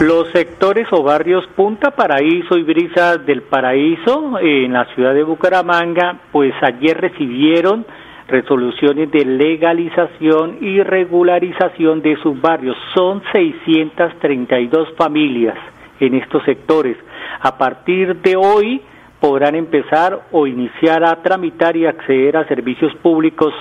Los 0.00 0.32
sectores 0.32 0.88
o 0.90 1.02
barrios 1.02 1.44
Punta 1.54 1.90
Paraíso 1.90 2.56
y 2.56 2.62
Brisas 2.62 3.26
del 3.26 3.42
Paraíso 3.42 4.38
en 4.40 4.72
la 4.72 4.86
ciudad 4.94 5.12
de 5.12 5.22
Bucaramanga, 5.22 6.18
pues 6.32 6.54
ayer 6.62 6.98
recibieron 6.98 7.84
resoluciones 8.28 9.10
de 9.10 9.24
legalización 9.24 10.58
y 10.60 10.82
regularización 10.82 12.02
de 12.02 12.16
sus 12.16 12.40
barrios. 12.40 12.76
Son 12.94 13.22
632 13.32 14.94
familias 14.96 15.56
en 16.00 16.14
estos 16.14 16.42
sectores. 16.44 16.96
A 17.40 17.58
partir 17.58 18.16
de 18.16 18.36
hoy 18.36 18.82
podrán 19.20 19.54
empezar 19.54 20.22
o 20.32 20.46
iniciar 20.46 21.04
a 21.04 21.22
tramitar 21.22 21.76
y 21.76 21.86
acceder 21.86 22.36
a 22.36 22.46
servicios 22.48 22.94
públicos 22.96 23.54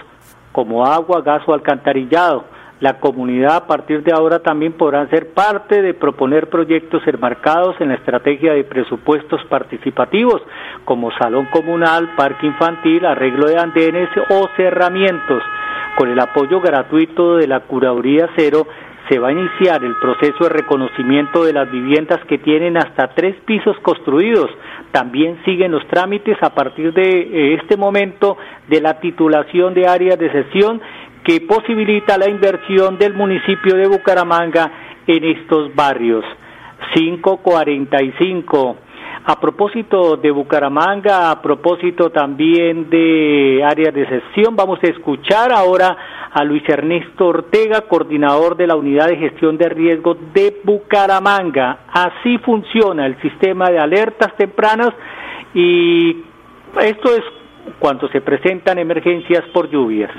como 0.52 0.86
agua, 0.86 1.22
gas 1.22 1.44
o 1.48 1.54
alcantarillado. 1.54 2.46
La 2.82 3.00
comunidad 3.00 3.58
a 3.58 3.68
partir 3.68 4.02
de 4.02 4.12
ahora 4.12 4.40
también 4.40 4.74
podrá 4.74 5.08
ser 5.10 5.36
parte 5.36 5.84
de 5.84 5.94
proponer 5.94 6.50
proyectos 6.50 7.04
enmarcados 7.06 7.76
en 7.80 7.90
la 7.90 7.94
estrategia 7.94 8.54
de 8.54 8.64
presupuestos 8.64 9.40
participativos, 9.46 10.42
como 10.84 11.12
salón 11.12 11.46
comunal, 11.54 12.16
parque 12.16 12.48
infantil, 12.48 13.06
arreglo 13.06 13.46
de 13.46 13.60
andenes 13.60 14.10
o 14.32 14.50
cerramientos. 14.58 15.44
Con 15.96 16.10
el 16.10 16.20
apoyo 16.20 16.60
gratuito 16.60 17.38
de 17.38 17.46
la 17.46 17.60
Curaduría 17.60 18.28
Cero, 18.36 18.66
se 19.10 19.20
va 19.20 19.28
a 19.28 19.34
iniciar 19.34 19.84
el 19.84 19.96
proceso 19.98 20.46
de 20.46 20.50
reconocimiento 20.50 21.44
de 21.44 21.54
las 21.54 21.70
viviendas 21.70 22.20
que 22.26 22.40
tienen 22.40 22.78
hasta 22.78 23.10
tres 23.10 23.36
pisos 23.46 23.78
construidos. 23.84 24.50
También 24.92 25.40
siguen 25.46 25.72
los 25.72 25.86
trámites 25.88 26.38
a 26.42 26.56
partir 26.56 26.94
de 26.94 27.04
eh, 27.04 27.54
este 27.62 27.78
momento 27.78 28.38
de 28.70 28.82
la 28.82 29.00
titulación 29.00 29.76
de 29.76 29.88
áreas 29.88 30.18
de 30.18 30.32
sesión 30.32 30.82
que 31.24 31.42
posibilita 31.42 32.18
la 32.18 32.30
inversión 32.30 32.98
del 32.98 33.14
municipio 33.14 33.76
de 33.76 33.88
Bucaramanga 33.88 34.72
en 35.08 35.24
estos 35.24 35.74
barrios. 35.76 36.26
545. 36.94 38.78
A 39.24 39.40
propósito 39.40 40.18
de 40.18 40.32
Bucaramanga, 40.32 41.30
a 41.30 41.42
propósito 41.42 42.10
también 42.10 42.90
de 42.90 43.64
áreas 43.64 43.94
de 43.94 44.08
sesión, 44.08 44.56
vamos 44.56 44.80
a 44.84 44.88
escuchar 44.88 45.52
ahora 45.52 45.96
a 46.32 46.44
Luis 46.44 46.68
Ernesto 46.68 47.28
Ortega, 47.28 47.82
coordinador 47.82 48.58
de 48.58 48.66
la 48.66 48.76
Unidad 48.76 49.10
de 49.10 49.18
Gestión 49.18 49.58
de 49.58 49.70
Riesgo 49.70 50.16
de 50.34 50.62
Bucaramanga. 50.64 51.82
Así 51.92 52.40
funciona 52.40 53.06
el 53.06 53.22
sistema 53.22 53.70
de 53.70 53.78
alertas 53.78 54.36
tempranas 54.38 54.90
y 55.54 56.24
esto 56.82 57.14
es 57.14 57.22
cuando 57.78 58.08
se 58.10 58.22
presentan 58.22 58.80
emergencias 58.80 59.44
por 59.54 59.70
lluvias. 59.70 60.10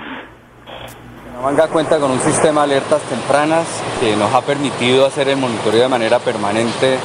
Bucaramanga 1.33 1.69
cuenta 1.69 1.99
con 1.99 2.11
un 2.11 2.21
sistema 2.21 2.67
de 2.67 2.75
alertas 2.75 3.01
tempranas 3.03 3.67
que 4.01 4.15
nos 4.17 4.33
ha 4.35 4.43
permitido 4.43 5.07
hacer 5.07 5.29
el 5.29 5.39
monitoreo 5.39 5.83
de 5.83 5.89
manera 5.89 6.19
permanente 6.19 6.99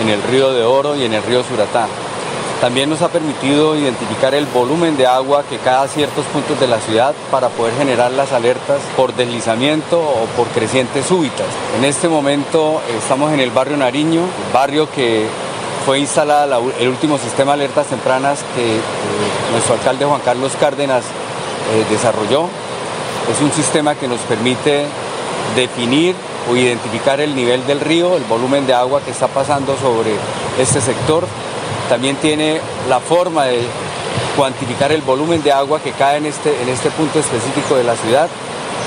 en 0.00 0.08
el 0.08 0.22
río 0.22 0.52
de 0.52 0.64
Oro 0.64 0.96
y 0.96 1.04
en 1.04 1.12
el 1.12 1.22
río 1.22 1.44
Suratá. 1.44 1.86
También 2.60 2.88
nos 2.88 3.02
ha 3.02 3.08
permitido 3.08 3.76
identificar 3.76 4.34
el 4.34 4.46
volumen 4.46 4.96
de 4.96 5.06
agua 5.06 5.44
que 5.48 5.58
cada 5.58 5.86
ciertos 5.86 6.24
puntos 6.26 6.58
de 6.60 6.66
la 6.66 6.80
ciudad 6.80 7.14
para 7.30 7.50
poder 7.50 7.74
generar 7.74 8.10
las 8.12 8.32
alertas 8.32 8.80
por 8.96 9.14
deslizamiento 9.14 10.00
o 10.00 10.24
por 10.36 10.48
crecientes 10.48 11.04
súbitas. 11.04 11.46
En 11.76 11.84
este 11.84 12.08
momento 12.08 12.80
estamos 12.96 13.32
en 13.32 13.40
el 13.40 13.50
barrio 13.50 13.76
Nariño, 13.76 14.22
barrio 14.52 14.90
que 14.90 15.26
fue 15.84 15.98
instalada 15.98 16.58
el 16.80 16.88
último 16.88 17.18
sistema 17.18 17.52
de 17.52 17.64
alertas 17.64 17.88
tempranas 17.88 18.42
que 18.56 18.76
eh, 18.76 18.80
nuestro 19.52 19.74
alcalde 19.74 20.06
Juan 20.06 20.22
Carlos 20.24 20.52
Cárdenas 20.58 21.04
eh, 21.04 21.84
desarrolló. 21.90 22.48
Es 23.30 23.40
un 23.40 23.50
sistema 23.52 23.94
que 23.94 24.06
nos 24.06 24.20
permite 24.20 24.84
definir 25.56 26.14
o 26.50 26.56
identificar 26.56 27.20
el 27.20 27.34
nivel 27.34 27.66
del 27.66 27.80
río, 27.80 28.16
el 28.16 28.24
volumen 28.24 28.66
de 28.66 28.74
agua 28.74 29.00
que 29.00 29.10
está 29.10 29.28
pasando 29.28 29.76
sobre 29.78 30.14
este 30.58 30.80
sector. 30.80 31.26
También 31.88 32.16
tiene 32.16 32.60
la 32.88 33.00
forma 33.00 33.44
de 33.44 33.62
cuantificar 34.36 34.92
el 34.92 35.02
volumen 35.02 35.42
de 35.42 35.52
agua 35.52 35.80
que 35.80 35.92
cae 35.92 36.18
en 36.18 36.26
este, 36.26 36.60
en 36.62 36.68
este 36.68 36.90
punto 36.90 37.18
específico 37.18 37.76
de 37.76 37.84
la 37.84 37.96
ciudad 37.96 38.28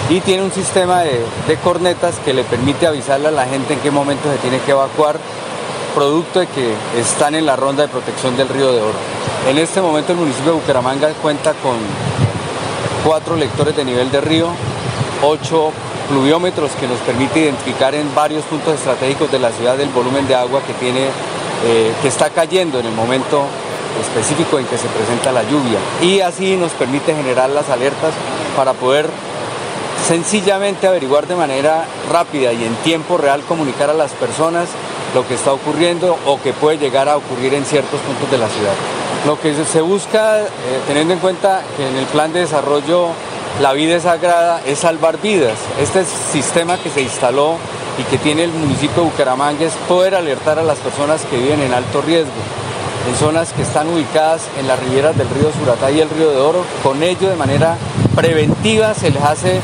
y 0.10 0.20
tiene 0.22 0.44
un 0.44 0.52
sistema 0.52 1.02
de, 1.02 1.20
de, 1.48 1.56
cornetas 1.58 2.16
que 2.24 2.34
le 2.34 2.44
permite 2.44 2.88
avisarle 2.88 3.30
a 3.30 3.32
la 3.32 3.46
gente 3.46 3.74
en 3.74 3.80
qué 3.80 3.92
momento 3.92 4.32
se 4.32 4.38
tiene 4.38 4.60
que 4.60 4.72
evacuar, 4.72 5.18
producto 5.96 6.40
de 6.40 6.48
que 6.48 6.74
están 7.00 7.36
en 7.36 7.46
la 7.46 7.56
ronda 7.56 7.84
de 7.84 7.90
protección 7.90 8.38
del 8.38 8.50
río 8.50 8.72
de 8.72 8.82
Oro. 8.82 8.98
En 9.50 9.58
este 9.58 9.82
momento 9.82 10.12
el 10.12 10.20
municipio 10.20 10.52
de 10.54 10.60
Bucaramanga 10.60 11.10
cuenta 11.22 11.54
con 11.54 11.78
cuatro 13.08 13.38
lectores 13.38 13.74
de 13.74 13.86
nivel 13.86 14.12
de 14.12 14.20
río, 14.20 14.50
ocho 15.24 15.72
pluviómetros 16.10 16.72
que 16.72 16.90
nos 16.90 17.00
permite 17.00 17.40
identificar 17.40 17.96
en 17.96 18.14
varios 18.14 18.44
puntos 18.44 18.74
estratégicos 18.74 19.32
de 19.32 19.40
la 19.40 19.50
ciudad 19.54 19.80
el 19.80 19.88
volumen 19.90 20.28
de 20.28 20.36
agua 20.36 20.62
que 20.68 20.74
tiene, 20.74 21.06
eh, 21.66 21.94
que 22.02 22.10
está 22.10 22.30
cayendo 22.32 22.82
en 22.82 22.86
el 22.86 22.92
momento 22.92 23.44
específico 24.02 24.60
en 24.60 24.66
que 24.66 24.78
se 24.78 24.90
presenta 24.90 25.32
la 25.32 25.44
lluvia. 25.44 25.80
Y 26.02 26.20
así 26.20 26.58
nos 26.58 26.74
permite 26.74 27.16
generar 27.16 27.50
las 27.50 27.70
alertas 27.70 28.14
para 28.58 28.74
poder 28.74 29.06
sencillamente 30.06 30.86
averiguar 30.86 31.28
de 31.28 31.36
manera 31.36 31.86
rápida 32.12 32.52
y 32.52 32.66
en 32.66 32.76
tiempo 32.84 33.18
real 33.18 33.42
comunicar 33.44 33.90
a 33.90 33.94
las 33.94 34.12
personas 34.12 34.68
lo 35.16 35.26
que 35.26 35.36
está 35.36 35.54
ocurriendo 35.54 36.18
o 36.26 36.42
que 36.42 36.52
puede 36.52 36.78
llegar 36.78 37.08
a 37.08 37.16
ocurrir 37.16 37.54
en 37.54 37.64
ciertos 37.64 38.02
puntos 38.02 38.30
de 38.30 38.38
la 38.38 38.50
ciudad. 38.50 38.76
Lo 39.28 39.38
que 39.38 39.54
se 39.66 39.82
busca, 39.82 40.40
eh, 40.40 40.46
teniendo 40.88 41.14
en 41.14 41.20
cuenta 41.20 41.62
que 41.76 41.86
en 41.86 41.98
el 41.98 42.06
plan 42.06 42.32
de 42.32 42.40
desarrollo 42.40 43.10
la 43.62 43.74
vida 43.74 43.98
es 43.98 44.04
sagrada, 44.04 44.62
es 44.66 44.80
salvar 44.80 45.20
vidas. 45.22 45.58
Este 45.82 46.06
sistema 46.06 46.78
que 46.78 46.90
se 46.90 47.02
instaló 47.02 47.58
y 48.00 48.04
que 48.04 48.18
tiene 48.20 48.46
el 48.46 48.52
municipio 48.52 49.04
de 49.04 49.10
Bucaramanga 49.10 49.66
es 49.66 49.74
poder 49.90 50.16
alertar 50.16 50.60
a 50.60 50.64
las 50.64 50.78
personas 50.78 51.26
que 51.26 51.36
viven 51.36 51.60
en 51.60 51.74
alto 51.74 52.02
riesgo, 52.02 52.32
en 53.10 53.16
zonas 53.18 53.52
que 53.52 53.64
están 53.64 53.90
ubicadas 53.90 54.44
en 54.62 54.66
las 54.66 54.80
riberas 54.80 55.18
del 55.18 55.28
río 55.30 55.52
Suratá 55.60 55.92
y 55.92 56.00
el 56.00 56.10
río 56.10 56.32
de 56.32 56.38
Oro. 56.38 56.64
Con 56.82 57.04
ello, 57.04 57.28
de 57.28 57.36
manera 57.36 57.76
preventiva, 58.16 58.94
se 58.94 59.10
les 59.10 59.22
hace 59.22 59.60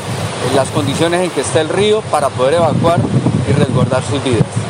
las 0.54 0.68
condiciones 0.68 1.22
en 1.22 1.30
que 1.30 1.40
está 1.40 1.62
el 1.62 1.70
río 1.70 2.02
para 2.10 2.28
poder 2.28 2.54
evacuar 2.54 3.00
y 3.48 3.52
resguardar 3.54 4.02
sus 4.02 4.22
vidas. 4.22 4.63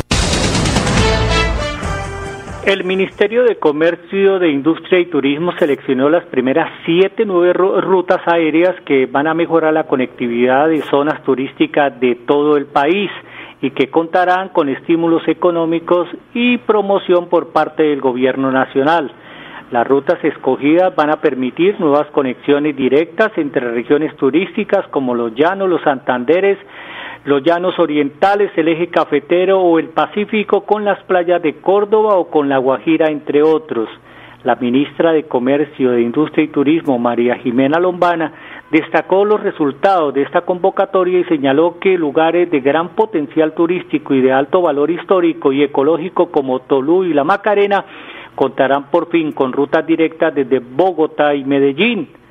El 2.67 2.85
Ministerio 2.85 3.45
de 3.45 3.57
Comercio, 3.57 4.39
de 4.39 4.49
Industria 4.49 4.99
y 4.99 5.05
Turismo 5.05 5.53
seleccionó 5.59 6.09
las 6.09 6.25
primeras 6.25 6.73
siete 6.87 7.27
nuevas 7.27 7.55
rutas 7.85 8.23
aéreas 8.27 8.75
que 8.87 9.05
van 9.05 9.27
a 9.27 9.35
mejorar 9.35 9.75
la 9.75 9.85
conectividad 9.85 10.69
de 10.69 10.81
zonas 10.85 11.23
turísticas 11.25 12.01
de 12.01 12.15
todo 12.27 12.57
el 12.57 12.65
país 12.65 13.11
y 13.61 13.73
que 13.73 13.91
contarán 13.91 14.49
con 14.49 14.71
estímulos 14.71 15.29
económicos 15.29 16.09
y 16.33 16.57
promoción 16.57 17.29
por 17.29 17.53
parte 17.53 17.83
del 17.83 18.01
Gobierno 18.01 18.51
Nacional. 18.51 19.13
Las 19.71 19.87
rutas 19.87 20.25
escogidas 20.25 20.97
van 20.97 21.11
a 21.11 21.21
permitir 21.21 21.79
nuevas 21.79 22.07
conexiones 22.13 22.75
directas 22.75 23.31
entre 23.37 23.73
regiones 23.73 24.17
turísticas 24.17 24.89
como 24.89 25.15
los 25.15 25.35
Llanos, 25.35 25.69
los 25.69 25.83
Santanderes, 25.83 26.57
los 27.25 27.43
llanos 27.43 27.79
orientales, 27.79 28.51
el 28.57 28.69
eje 28.69 28.89
cafetero 28.89 29.61
o 29.61 29.79
el 29.79 29.89
Pacífico 29.89 30.65
con 30.65 30.85
las 30.85 31.03
playas 31.05 31.41
de 31.43 31.55
Córdoba 31.55 32.17
o 32.17 32.29
con 32.29 32.49
la 32.49 32.59
Guajira, 32.59 33.07
entre 33.07 33.43
otros. 33.43 33.89
La 34.43 34.57
ministra 34.57 35.13
de 35.13 35.23
Comercio, 35.23 35.93
de 35.93 36.03
Industria 36.03 36.45
y 36.45 36.49
Turismo, 36.49 36.99
María 36.99 37.37
Jimena 37.37 37.81
Lombana, 37.81 38.31
destacó 38.71 39.25
los 39.25 39.43
resultados 39.43 40.13
de 40.13 40.21
esta 40.21 40.43
convocatoria 40.43 41.21
y 41.21 41.25
señaló 41.25 41.79
que 41.79 41.97
lugares 41.97 42.51
de 42.51 42.61
gran 42.61 42.91
potencial 42.91 43.55
turístico 43.55 44.13
y 44.13 44.21
de 44.21 44.33
alto 44.33 44.61
valor 44.61 44.91
histórico 44.91 45.51
y 45.51 45.63
ecológico 45.63 46.31
como 46.31 46.61
Tolú 46.61 47.05
y 47.05 47.15
la 47.15 47.25
Macarena 47.25 47.87
contarán 48.35 48.91
por 48.91 49.09
fin 49.09 49.33
con 49.33 49.53
rutas 49.53 49.87
directas 49.87 50.35
desde 50.35 50.59
Bogotá 50.59 51.35
y 51.35 51.45
Medellín. 51.45 52.24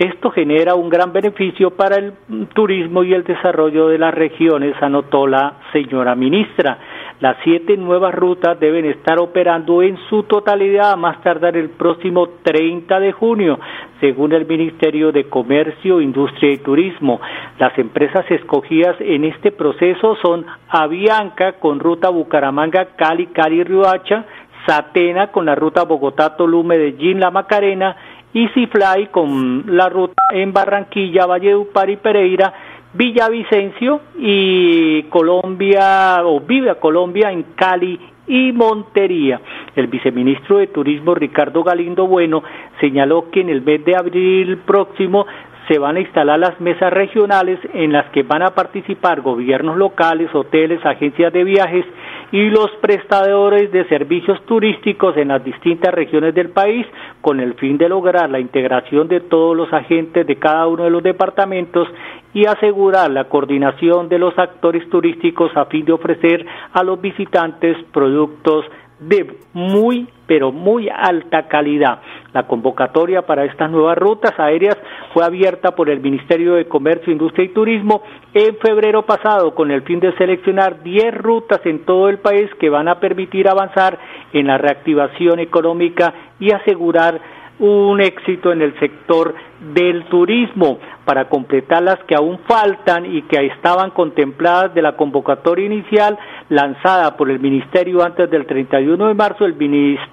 Esto 0.00 0.30
genera 0.30 0.76
un 0.76 0.88
gran 0.88 1.12
beneficio 1.12 1.72
para 1.72 1.96
el 1.96 2.14
turismo 2.54 3.04
y 3.04 3.12
el 3.12 3.22
desarrollo 3.22 3.88
de 3.88 3.98
las 3.98 4.14
regiones, 4.14 4.74
anotó 4.80 5.26
la 5.26 5.56
señora 5.74 6.14
ministra. 6.14 6.78
Las 7.20 7.36
siete 7.44 7.76
nuevas 7.76 8.14
rutas 8.14 8.58
deben 8.58 8.86
estar 8.86 9.18
operando 9.18 9.82
en 9.82 9.98
su 10.08 10.22
totalidad 10.22 10.92
a 10.92 10.96
más 10.96 11.20
tardar 11.20 11.54
el 11.54 11.68
próximo 11.68 12.30
30 12.42 12.98
de 12.98 13.12
junio, 13.12 13.60
según 14.00 14.32
el 14.32 14.46
Ministerio 14.46 15.12
de 15.12 15.28
Comercio, 15.28 16.00
Industria 16.00 16.50
y 16.50 16.56
Turismo. 16.56 17.20
Las 17.58 17.78
empresas 17.78 18.24
escogidas 18.30 18.96
en 19.00 19.24
este 19.24 19.52
proceso 19.52 20.16
son 20.22 20.46
Avianca 20.70 21.58
con 21.58 21.78
ruta 21.78 22.08
Bucaramanga, 22.08 22.96
Cali, 22.96 23.26
Cali, 23.26 23.64
Riohacha, 23.64 24.24
Satena 24.66 25.26
con 25.26 25.44
la 25.44 25.54
ruta 25.54 25.84
Bogotá, 25.84 26.36
Tolú, 26.36 26.64
Medellín, 26.64 27.20
La 27.20 27.30
Macarena 27.30 27.96
Fly 28.32 29.06
con 29.10 29.64
la 29.76 29.88
ruta 29.88 30.22
en 30.32 30.52
Barranquilla, 30.52 31.26
Valledupar 31.26 31.90
y 31.90 31.96
Pereira, 31.96 32.52
Villavicencio 32.92 34.00
y 34.18 35.04
Colombia 35.04 36.22
o 36.24 36.40
Viva 36.40 36.74
Colombia 36.76 37.30
en 37.30 37.44
Cali 37.54 37.98
y 38.26 38.52
Montería. 38.52 39.40
El 39.74 39.88
viceministro 39.88 40.58
de 40.58 40.68
Turismo 40.68 41.14
Ricardo 41.14 41.62
Galindo 41.62 42.06
Bueno 42.06 42.42
señaló 42.80 43.30
que 43.30 43.40
en 43.40 43.48
el 43.48 43.62
mes 43.62 43.84
de 43.84 43.96
abril 43.96 44.58
próximo 44.58 45.26
se 45.68 45.78
van 45.78 45.96
a 45.96 46.00
instalar 46.00 46.38
las 46.38 46.60
mesas 46.60 46.92
regionales 46.92 47.60
en 47.74 47.92
las 47.92 48.06
que 48.10 48.24
van 48.24 48.42
a 48.42 48.54
participar 48.54 49.20
gobiernos 49.20 49.76
locales, 49.76 50.34
hoteles, 50.34 50.84
agencias 50.84 51.32
de 51.32 51.44
viajes 51.44 51.84
y 52.32 52.48
los 52.50 52.70
prestadores 52.80 53.72
de 53.72 53.86
servicios 53.88 54.40
turísticos 54.46 55.16
en 55.16 55.28
las 55.28 55.44
distintas 55.44 55.92
regiones 55.92 56.34
del 56.34 56.50
país 56.50 56.86
con 57.20 57.40
el 57.40 57.54
fin 57.54 57.76
de 57.76 57.88
lograr 57.88 58.30
la 58.30 58.38
integración 58.38 59.08
de 59.08 59.20
todos 59.20 59.56
los 59.56 59.72
agentes 59.72 60.26
de 60.26 60.36
cada 60.36 60.66
uno 60.68 60.84
de 60.84 60.90
los 60.90 61.02
departamentos 61.02 61.88
y 62.32 62.46
asegurar 62.46 63.10
la 63.10 63.24
coordinación 63.24 64.08
de 64.08 64.18
los 64.18 64.38
actores 64.38 64.88
turísticos 64.88 65.50
a 65.56 65.64
fin 65.66 65.84
de 65.84 65.92
ofrecer 65.92 66.46
a 66.72 66.84
los 66.84 67.00
visitantes 67.00 67.76
productos 67.92 68.64
de 69.00 69.38
muy, 69.52 70.08
pero 70.26 70.52
muy 70.52 70.88
alta 70.88 71.48
calidad. 71.48 72.00
La 72.32 72.46
convocatoria 72.46 73.22
para 73.22 73.44
estas 73.44 73.70
nuevas 73.70 73.98
rutas 73.98 74.38
aéreas 74.38 74.76
fue 75.12 75.24
abierta 75.24 75.74
por 75.74 75.90
el 75.90 76.00
Ministerio 76.00 76.54
de 76.54 76.68
Comercio, 76.68 77.12
Industria 77.12 77.46
y 77.46 77.48
Turismo 77.48 78.02
en 78.32 78.56
febrero 78.58 79.04
pasado 79.04 79.54
con 79.54 79.70
el 79.70 79.82
fin 79.82 79.98
de 79.98 80.16
seleccionar 80.16 80.82
10 80.82 81.14
rutas 81.14 81.60
en 81.64 81.84
todo 81.84 82.08
el 82.08 82.18
país 82.18 82.48
que 82.60 82.70
van 82.70 82.88
a 82.88 83.00
permitir 83.00 83.48
avanzar 83.48 83.98
en 84.32 84.46
la 84.46 84.58
reactivación 84.58 85.40
económica 85.40 86.14
y 86.38 86.52
asegurar 86.52 87.20
un 87.60 88.00
éxito 88.00 88.52
en 88.52 88.62
el 88.62 88.78
sector 88.80 89.34
del 89.74 90.04
turismo 90.06 90.78
para 91.04 91.28
completar 91.28 91.82
las 91.82 91.98
que 92.04 92.14
aún 92.14 92.38
faltan 92.48 93.04
y 93.04 93.22
que 93.22 93.46
estaban 93.46 93.90
contempladas 93.90 94.72
de 94.74 94.80
la 94.80 94.96
convocatoria 94.96 95.66
inicial 95.66 96.18
lanzada 96.48 97.16
por 97.16 97.30
el 97.30 97.38
Ministerio 97.38 98.02
antes 98.02 98.30
del 98.30 98.46
31 98.46 99.08
de 99.08 99.14
marzo, 99.14 99.44
el, 99.44 99.54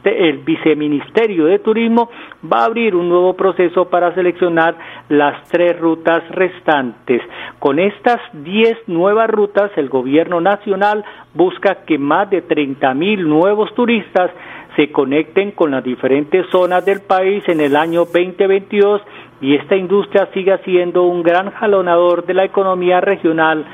el 0.04 0.38
Viceministerio 0.40 1.46
de 1.46 1.60
Turismo 1.60 2.10
va 2.52 2.62
a 2.62 2.66
abrir 2.66 2.96
un 2.96 3.08
nuevo 3.08 3.34
proceso 3.36 3.90
para 3.90 4.14
seleccionar 4.14 4.76
las 5.10 5.48
tres 5.50 5.80
rutas 5.80 6.28
restantes. 6.30 7.22
Con 7.60 7.80
estas 7.80 8.20
10 8.34 8.88
nuevas 8.88 9.30
rutas, 9.30 9.72
el 9.78 9.88
Gobierno 9.88 10.42
Nacional 10.42 11.06
busca 11.34 11.86
que 11.86 11.98
más 11.98 12.30
de 12.30 12.42
30 12.42 12.94
mil 12.94 13.28
nuevos 13.28 13.74
turistas 13.76 14.32
se 14.78 14.92
conecten 14.92 15.52
con 15.52 15.72
las 15.72 15.84
diferentes 15.84 16.46
zonas 16.52 16.86
del 16.86 17.02
país 17.02 17.44
en 17.48 17.60
el 17.60 17.76
año 17.76 18.06
2022 18.06 19.02
y 19.42 19.56
esta 19.56 19.76
industria 19.76 20.30
siga 20.34 20.60
siendo 20.60 21.04
un 21.04 21.24
gran 21.24 21.52
jalonador 21.52 22.26
de 22.26 22.36
la 22.36 22.46
economía 22.46 23.02
regional 23.02 23.66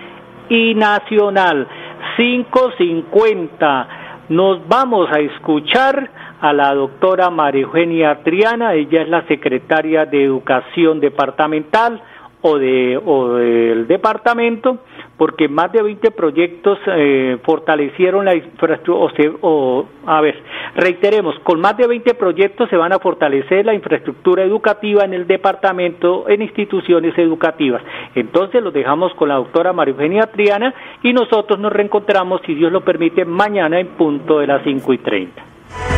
y 0.50 0.74
nacional. 0.74 1.68
550. 2.18 3.88
Nos 4.30 4.66
vamos 4.68 5.10
a 5.12 5.20
escuchar 5.20 6.10
a 6.40 6.54
la 6.54 6.74
doctora 6.74 7.30
María 7.30 7.64
Eugenia 7.64 8.24
Triana, 8.24 8.74
ella 8.74 9.02
es 9.02 9.10
la 9.10 9.28
secretaria 9.28 10.06
de 10.06 10.24
Educación 10.24 11.00
Departamental 11.02 12.02
o, 12.42 12.58
de, 12.58 13.00
o 13.04 13.36
del 13.36 13.88
departamento, 13.88 14.80
porque 15.24 15.48
más 15.48 15.72
de 15.72 15.82
20 15.82 16.12
proyectos 16.12 16.78
eh, 16.86 17.38
fortalecieron 17.46 18.26
la 18.26 18.36
infraestructura, 18.36 19.38
o, 19.40 19.86
a 20.06 20.20
ver, 20.20 20.36
reiteremos, 20.76 21.40
con 21.46 21.62
más 21.62 21.78
de 21.78 21.88
20 21.88 22.14
proyectos 22.16 22.70
se 22.70 22.76
van 22.76 22.92
a 22.92 23.00
fortalecer 23.00 23.66
la 23.66 23.74
infraestructura 23.74 24.44
educativa 24.44 25.06
en 25.06 25.14
el 25.14 25.26
departamento, 25.26 26.28
en 26.28 26.42
instituciones 26.42 27.18
educativas. 27.18 27.82
Entonces 28.16 28.62
los 28.62 28.74
dejamos 28.74 29.14
con 29.14 29.30
la 29.30 29.36
doctora 29.36 29.72
María 29.72 29.94
Eugenia 29.94 30.24
Triana 30.24 30.74
y 31.02 31.14
nosotros 31.14 31.58
nos 31.58 31.72
reencontramos, 31.72 32.42
si 32.46 32.54
Dios 32.54 32.74
lo 32.74 32.84
permite, 32.84 33.24
mañana 33.24 33.80
en 33.80 33.96
punto 33.96 34.40
de 34.40 34.48
las 34.48 34.62
5 34.66 34.92
y 34.92 34.98
30. 34.98 35.42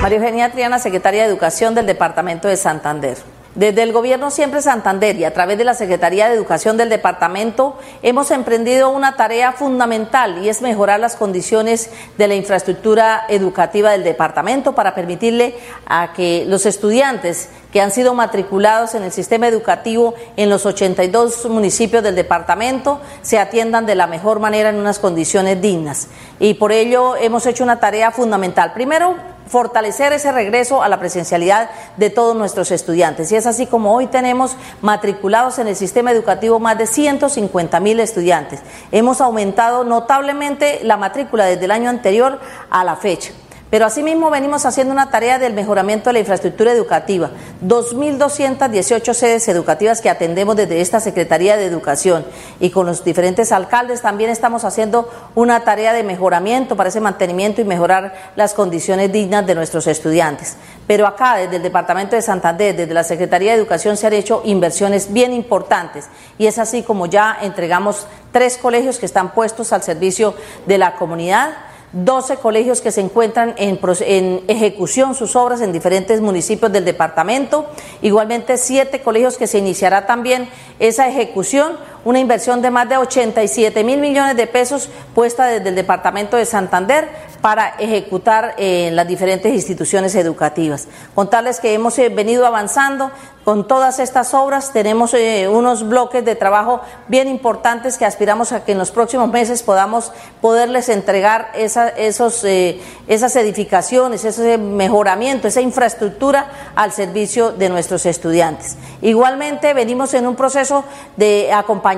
María 0.03 0.19
Eugenia 0.19 0.51
Triana, 0.51 0.77
secretaria 0.77 1.23
de 1.23 1.29
Educación 1.29 1.73
del 1.73 1.88
Departamento 1.88 2.47
de 2.47 2.57
Santander. 2.57 3.17
Desde 3.56 3.84
el 3.84 3.94
Gobierno 3.94 4.32
Siempre 4.32 4.62
Santander 4.62 5.15
y 5.15 5.24
a 5.24 5.34
través 5.34 5.58
de 5.58 5.63
la 5.63 5.76
Secretaría 5.76 6.28
de 6.28 6.36
Educación 6.36 6.76
del 6.76 6.89
Departamento 6.89 7.78
hemos 8.04 8.30
emprendido 8.32 8.89
una 8.89 9.15
tarea 9.15 9.54
fundamental 9.54 10.44
y 10.44 10.50
es 10.50 10.62
mejorar 10.62 11.00
las 11.00 11.15
condiciones 11.15 11.89
de 12.18 12.28
la 12.28 12.36
infraestructura 12.36 13.24
educativa 13.30 13.91
del 13.91 14.04
departamento 14.04 14.76
para 14.76 14.94
permitirle 14.94 15.56
a 15.86 16.12
que 16.12 16.44
los 16.50 16.65
estudiantes 16.65 17.48
que 17.72 17.80
han 17.80 17.91
sido 17.91 18.13
matriculados 18.13 18.94
en 18.94 19.04
el 19.04 19.13
sistema 19.13 19.48
educativo 19.48 20.15
en 20.36 20.50
los 20.50 20.65
82 20.65 21.46
municipios 21.46 22.04
del 22.04 22.15
departamento 22.15 23.00
se 23.22 23.39
atiendan 23.39 23.86
de 23.86 23.96
la 23.96 24.08
mejor 24.08 24.41
manera 24.41 24.68
en 24.68 24.76
unas 24.76 25.00
condiciones 25.00 25.62
dignas. 25.62 26.10
Y 26.39 26.56
por 26.56 26.74
ello 26.74 27.15
hemos 27.15 27.46
hecho 27.46 27.63
una 27.63 27.80
tarea 27.80 28.12
fundamental. 28.12 28.74
Primero, 28.74 29.15
fortalecer 29.47 30.13
ese 30.13 30.31
regreso 30.31 30.81
a 30.81 30.89
la 30.89 30.99
presencialidad 30.99 31.69
de 31.97 32.10
todos 32.10 32.36
nuestros 32.36 32.71
estudiantes. 32.71 33.31
Y 33.31 33.36
es 33.36 33.45
así 33.45 33.67
como 33.67 33.93
hoy 33.93 34.08
tenemos 34.08 34.55
matriculados 34.81 35.60
en 35.60 35.67
el 35.67 35.75
sistema 35.75 36.12
educativo 36.12 36.60
más 36.60 36.77
de 36.77 36.88
150 36.88 37.79
mil 37.79 37.99
estudiantes. 37.99 38.62
Hemos 38.91 39.21
aumentado 39.21 39.84
notablemente 39.84 40.79
la 40.84 40.97
matrícula 40.97 41.45
desde 41.45 41.65
el 41.65 41.71
año 41.71 41.89
anterior 41.89 42.39
a 42.69 42.84
la 42.84 42.95
fecha. 42.95 43.31
Pero 43.71 43.88
asimismo 43.88 44.30
venimos 44.30 44.65
haciendo 44.65 44.93
una 44.93 45.10
tarea 45.10 45.39
del 45.39 45.54
mejoramiento 45.54 46.10
de 46.10 46.13
la 46.13 46.19
infraestructura 46.19 46.71
educativa. 46.71 47.32
2.218 47.65 49.13
sedes 49.13 49.47
educativas 49.47 50.01
que 50.01 50.10
atendemos 50.10 50.56
desde 50.56 50.82
esta 50.82 50.99
Secretaría 50.99 51.58
de 51.58 51.65
Educación 51.65 52.25
y 52.60 52.69
con 52.69 52.86
los 52.86 53.04
diferentes 53.04 53.51
alcaldes 53.51 54.01
también 54.01 54.30
estamos 54.30 54.65
haciendo 54.65 55.10
una 55.34 55.63
tarea 55.63 55.93
de 55.93 56.04
mejoramiento 56.04 56.75
para 56.75 56.89
ese 56.89 57.01
mantenimiento 57.01 57.60
y 57.60 57.65
mejorar 57.65 58.13
las 58.36 58.54
condiciones 58.54 59.12
dignas 59.12 59.47
de 59.47 59.56
nuestros 59.56 59.88
estudiantes. 59.88 60.58
Pero 60.86 61.08
acá, 61.08 61.38
desde 61.38 61.56
el 61.56 61.63
Departamento 61.63 62.15
de 62.15 62.21
Santander, 62.21 62.75
desde 62.75 62.93
la 62.93 63.04
Secretaría 63.04 63.54
de 63.54 63.58
Educación, 63.58 63.97
se 63.97 64.06
han 64.06 64.13
hecho 64.13 64.43
inversiones 64.45 65.12
bien 65.12 65.34
importantes 65.34 66.06
y 66.38 66.45
es 66.45 66.60
así 66.60 66.84
como 66.84 67.08
ya 67.08 67.36
entregamos 67.41 68.06
tres 68.32 68.58
colegios 68.58 68.99
que 68.99 69.08
están 69.08 69.34
puestos 69.34 69.73
al 69.73 69.82
servicio 69.82 70.36
de 70.67 70.78
la 70.78 70.95
comunidad 70.95 71.56
12 71.95 72.36
colegios 72.38 72.81
que 72.81 72.91
se 72.91 72.99
encuentran 72.99 73.55
en, 73.58 74.43
ejecución 74.49 75.15
sus 75.15 75.38
obras 75.38 75.62
en 75.62 75.71
diferentes 75.71 76.19
municipios 76.19 76.69
del 76.71 76.84
departamento, 76.84 77.67
igualmente 78.01 78.58
siete 78.58 79.01
colegios 79.01 79.38
que 79.38 79.47
se 79.47 79.60
iniciará 79.60 80.05
también 80.05 80.49
esa 80.79 81.08
ejecución, 81.08 81.77
una 82.06 82.20
inversión 82.20 82.62
de 82.62 82.72
más 82.72 82.88
de 82.88 82.98
87 82.98 83.84
mil 83.84 84.00
millones 84.00 84.38
de 84.38 84.48
pesos 84.48 84.89
puesta 85.13 85.48
desde 85.48 85.70
el 85.70 85.76
departamento 85.76 86.38
de 86.38 86.46
Santander 86.46 87.10
para 87.41 87.70
ejecutar 87.80 88.54
en 88.58 88.94
eh, 88.94 88.96
las 88.96 89.08
diferentes 89.08 89.54
instituciones 89.54 90.15
educativas. 90.15 90.88
Contarles 91.13 91.60
que 91.60 91.74
hemos 91.74 91.98
eh, 92.00 92.10
venido 92.10 92.46
avanzando 92.46 93.12
con 93.44 93.68
todas 93.68 94.00
estas 94.00 94.34
obras, 94.34 94.74
tenemos 94.74 95.13
eh, 95.13 95.48
unos 95.48 95.88
bloques 95.88 96.26
de 96.26 96.36
trabajo 96.36 96.82
bien 97.08 97.28
importantes 97.28 97.98
que 97.98 98.06
aspiramos 98.06 98.52
a 98.52 98.63
que 98.63 98.72
en 98.72 98.80
los 98.80 98.89
próximos 98.89 99.30
meses 99.30 99.62
podamos 99.62 100.12
poderles 100.41 100.89
entregar 100.89 101.52
esos, 101.56 102.44
esas 102.44 103.36
edificaciones, 103.36 104.26
ese 104.26 104.58
mejoramiento, 104.58 105.48
esa 105.48 105.62
infraestructura 105.62 106.48
al 106.76 106.91
servicio 106.91 107.52
de 107.52 107.70
nuestros 107.70 108.08
estudiantes. 108.08 108.78
Igualmente 109.04 109.76
venimos 109.76 110.15
en 110.15 110.26
un 110.26 110.36
proceso 110.36 110.84
de 111.18 111.54
acompañamiento 111.54 111.94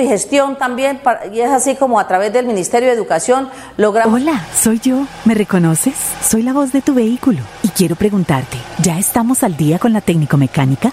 y 0.00 0.06
gestión 0.06 0.56
también, 0.56 1.00
y 1.32 1.40
es 1.40 1.50
así 1.50 1.74
como 1.74 1.98
a 1.98 2.06
través 2.06 2.32
del 2.32 2.46
Ministerio 2.46 2.88
de 2.88 2.94
Educación 2.94 3.48
logramos... 3.76 4.20
Hola, 4.20 4.46
soy 4.54 4.78
yo 4.78 5.06
¿me 5.24 5.34
reconoces? 5.34 5.94
Soy 6.22 6.42
la 6.42 6.52
voz 6.52 6.72
de 6.72 6.82
tu 6.82 6.94
vehículo 6.94 7.40
y 7.62 7.68
quiero 7.68 7.96
preguntarte, 7.96 8.56
¿ya 8.82 8.98
estamos 8.98 9.42
al 9.42 9.56
día 9.56 9.78
con 9.78 9.92
la 9.92 10.00
técnico-mecánica? 10.00 10.92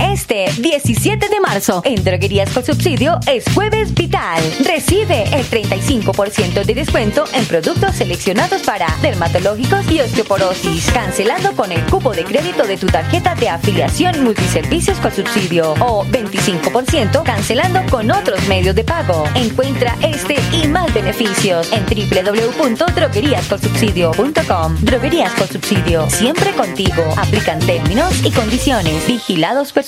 Este 0.00 0.46
17 0.58 1.28
de 1.28 1.40
marzo 1.40 1.82
en 1.84 2.04
Droguerías 2.04 2.50
con 2.50 2.64
Subsidio 2.64 3.18
es 3.26 3.44
Jueves 3.52 3.92
Vital. 3.94 4.40
Recibe 4.64 5.24
el 5.32 5.44
35% 5.44 6.64
de 6.64 6.74
descuento 6.74 7.24
en 7.32 7.44
productos 7.46 7.96
seleccionados 7.96 8.62
para 8.62 8.86
dermatológicos 9.02 9.90
y 9.90 10.00
osteoporosis, 10.00 10.88
cancelando 10.92 11.56
con 11.56 11.72
el 11.72 11.82
cupo 11.86 12.12
de 12.12 12.22
crédito 12.24 12.62
de 12.64 12.76
tu 12.76 12.86
tarjeta 12.86 13.34
de 13.34 13.48
afiliación 13.48 14.22
multiservicios 14.22 14.98
con 14.98 15.10
subsidio 15.12 15.74
o 15.80 16.04
25% 16.04 17.24
cancelando 17.24 17.80
con 17.90 18.08
otros 18.10 18.46
medios 18.48 18.76
de 18.76 18.84
pago. 18.84 19.24
Encuentra 19.34 19.96
este 20.02 20.36
y 20.52 20.68
más 20.68 20.92
beneficios 20.94 21.70
en 21.72 21.84
www.drogueríascolsubsidio.com. 21.84 24.76
Droguerías 24.80 25.32
con 25.32 25.48
Subsidio, 25.48 26.08
siempre 26.08 26.52
contigo. 26.52 27.02
Aplican 27.16 27.58
términos 27.60 28.24
y 28.24 28.30
condiciones. 28.30 29.06
Vigilados 29.06 29.72
por 29.72 29.87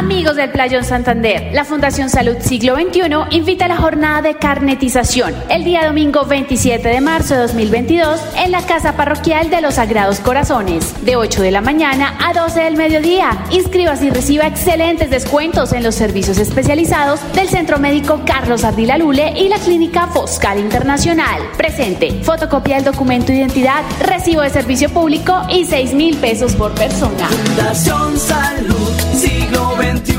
Amigos 0.00 0.34
del 0.34 0.48
Playón 0.48 0.82
Santander, 0.82 1.50
la 1.52 1.66
Fundación 1.66 2.08
Salud 2.08 2.38
Siglo 2.40 2.74
XXI 2.74 3.36
invita 3.36 3.66
a 3.66 3.68
la 3.68 3.76
jornada 3.76 4.22
de 4.22 4.34
carnetización 4.34 5.34
el 5.50 5.62
día 5.62 5.84
domingo 5.84 6.24
27 6.24 6.88
de 6.88 7.02
marzo 7.02 7.34
de 7.34 7.40
2022 7.40 8.18
en 8.38 8.50
la 8.50 8.62
Casa 8.62 8.96
Parroquial 8.96 9.50
de 9.50 9.60
los 9.60 9.74
Sagrados 9.74 10.20
Corazones, 10.20 11.04
de 11.04 11.16
8 11.16 11.42
de 11.42 11.50
la 11.50 11.60
mañana 11.60 12.16
a 12.18 12.32
12 12.32 12.60
del 12.60 12.78
mediodía. 12.78 13.44
Inscríbase 13.50 14.06
y 14.06 14.10
reciba 14.10 14.46
excelentes 14.46 15.10
descuentos 15.10 15.74
en 15.74 15.82
los 15.82 15.96
servicios 15.96 16.38
especializados 16.38 17.20
del 17.34 17.50
Centro 17.50 17.78
Médico 17.78 18.22
Carlos 18.24 18.64
Ardila 18.64 18.96
Lule 18.96 19.34
y 19.36 19.48
la 19.48 19.58
Clínica 19.58 20.06
Foscal 20.06 20.60
Internacional. 20.60 21.42
Presente, 21.58 22.22
fotocopia 22.22 22.76
del 22.76 22.86
documento 22.86 23.32
de 23.32 23.40
identidad, 23.40 23.82
recibo 24.00 24.40
de 24.40 24.48
servicio 24.48 24.88
público 24.88 25.42
y 25.50 25.66
6 25.66 25.92
mil 25.92 26.16
pesos 26.16 26.54
por 26.54 26.72
persona. 26.72 27.28
Fundación 27.28 28.18
Salud 28.18 28.90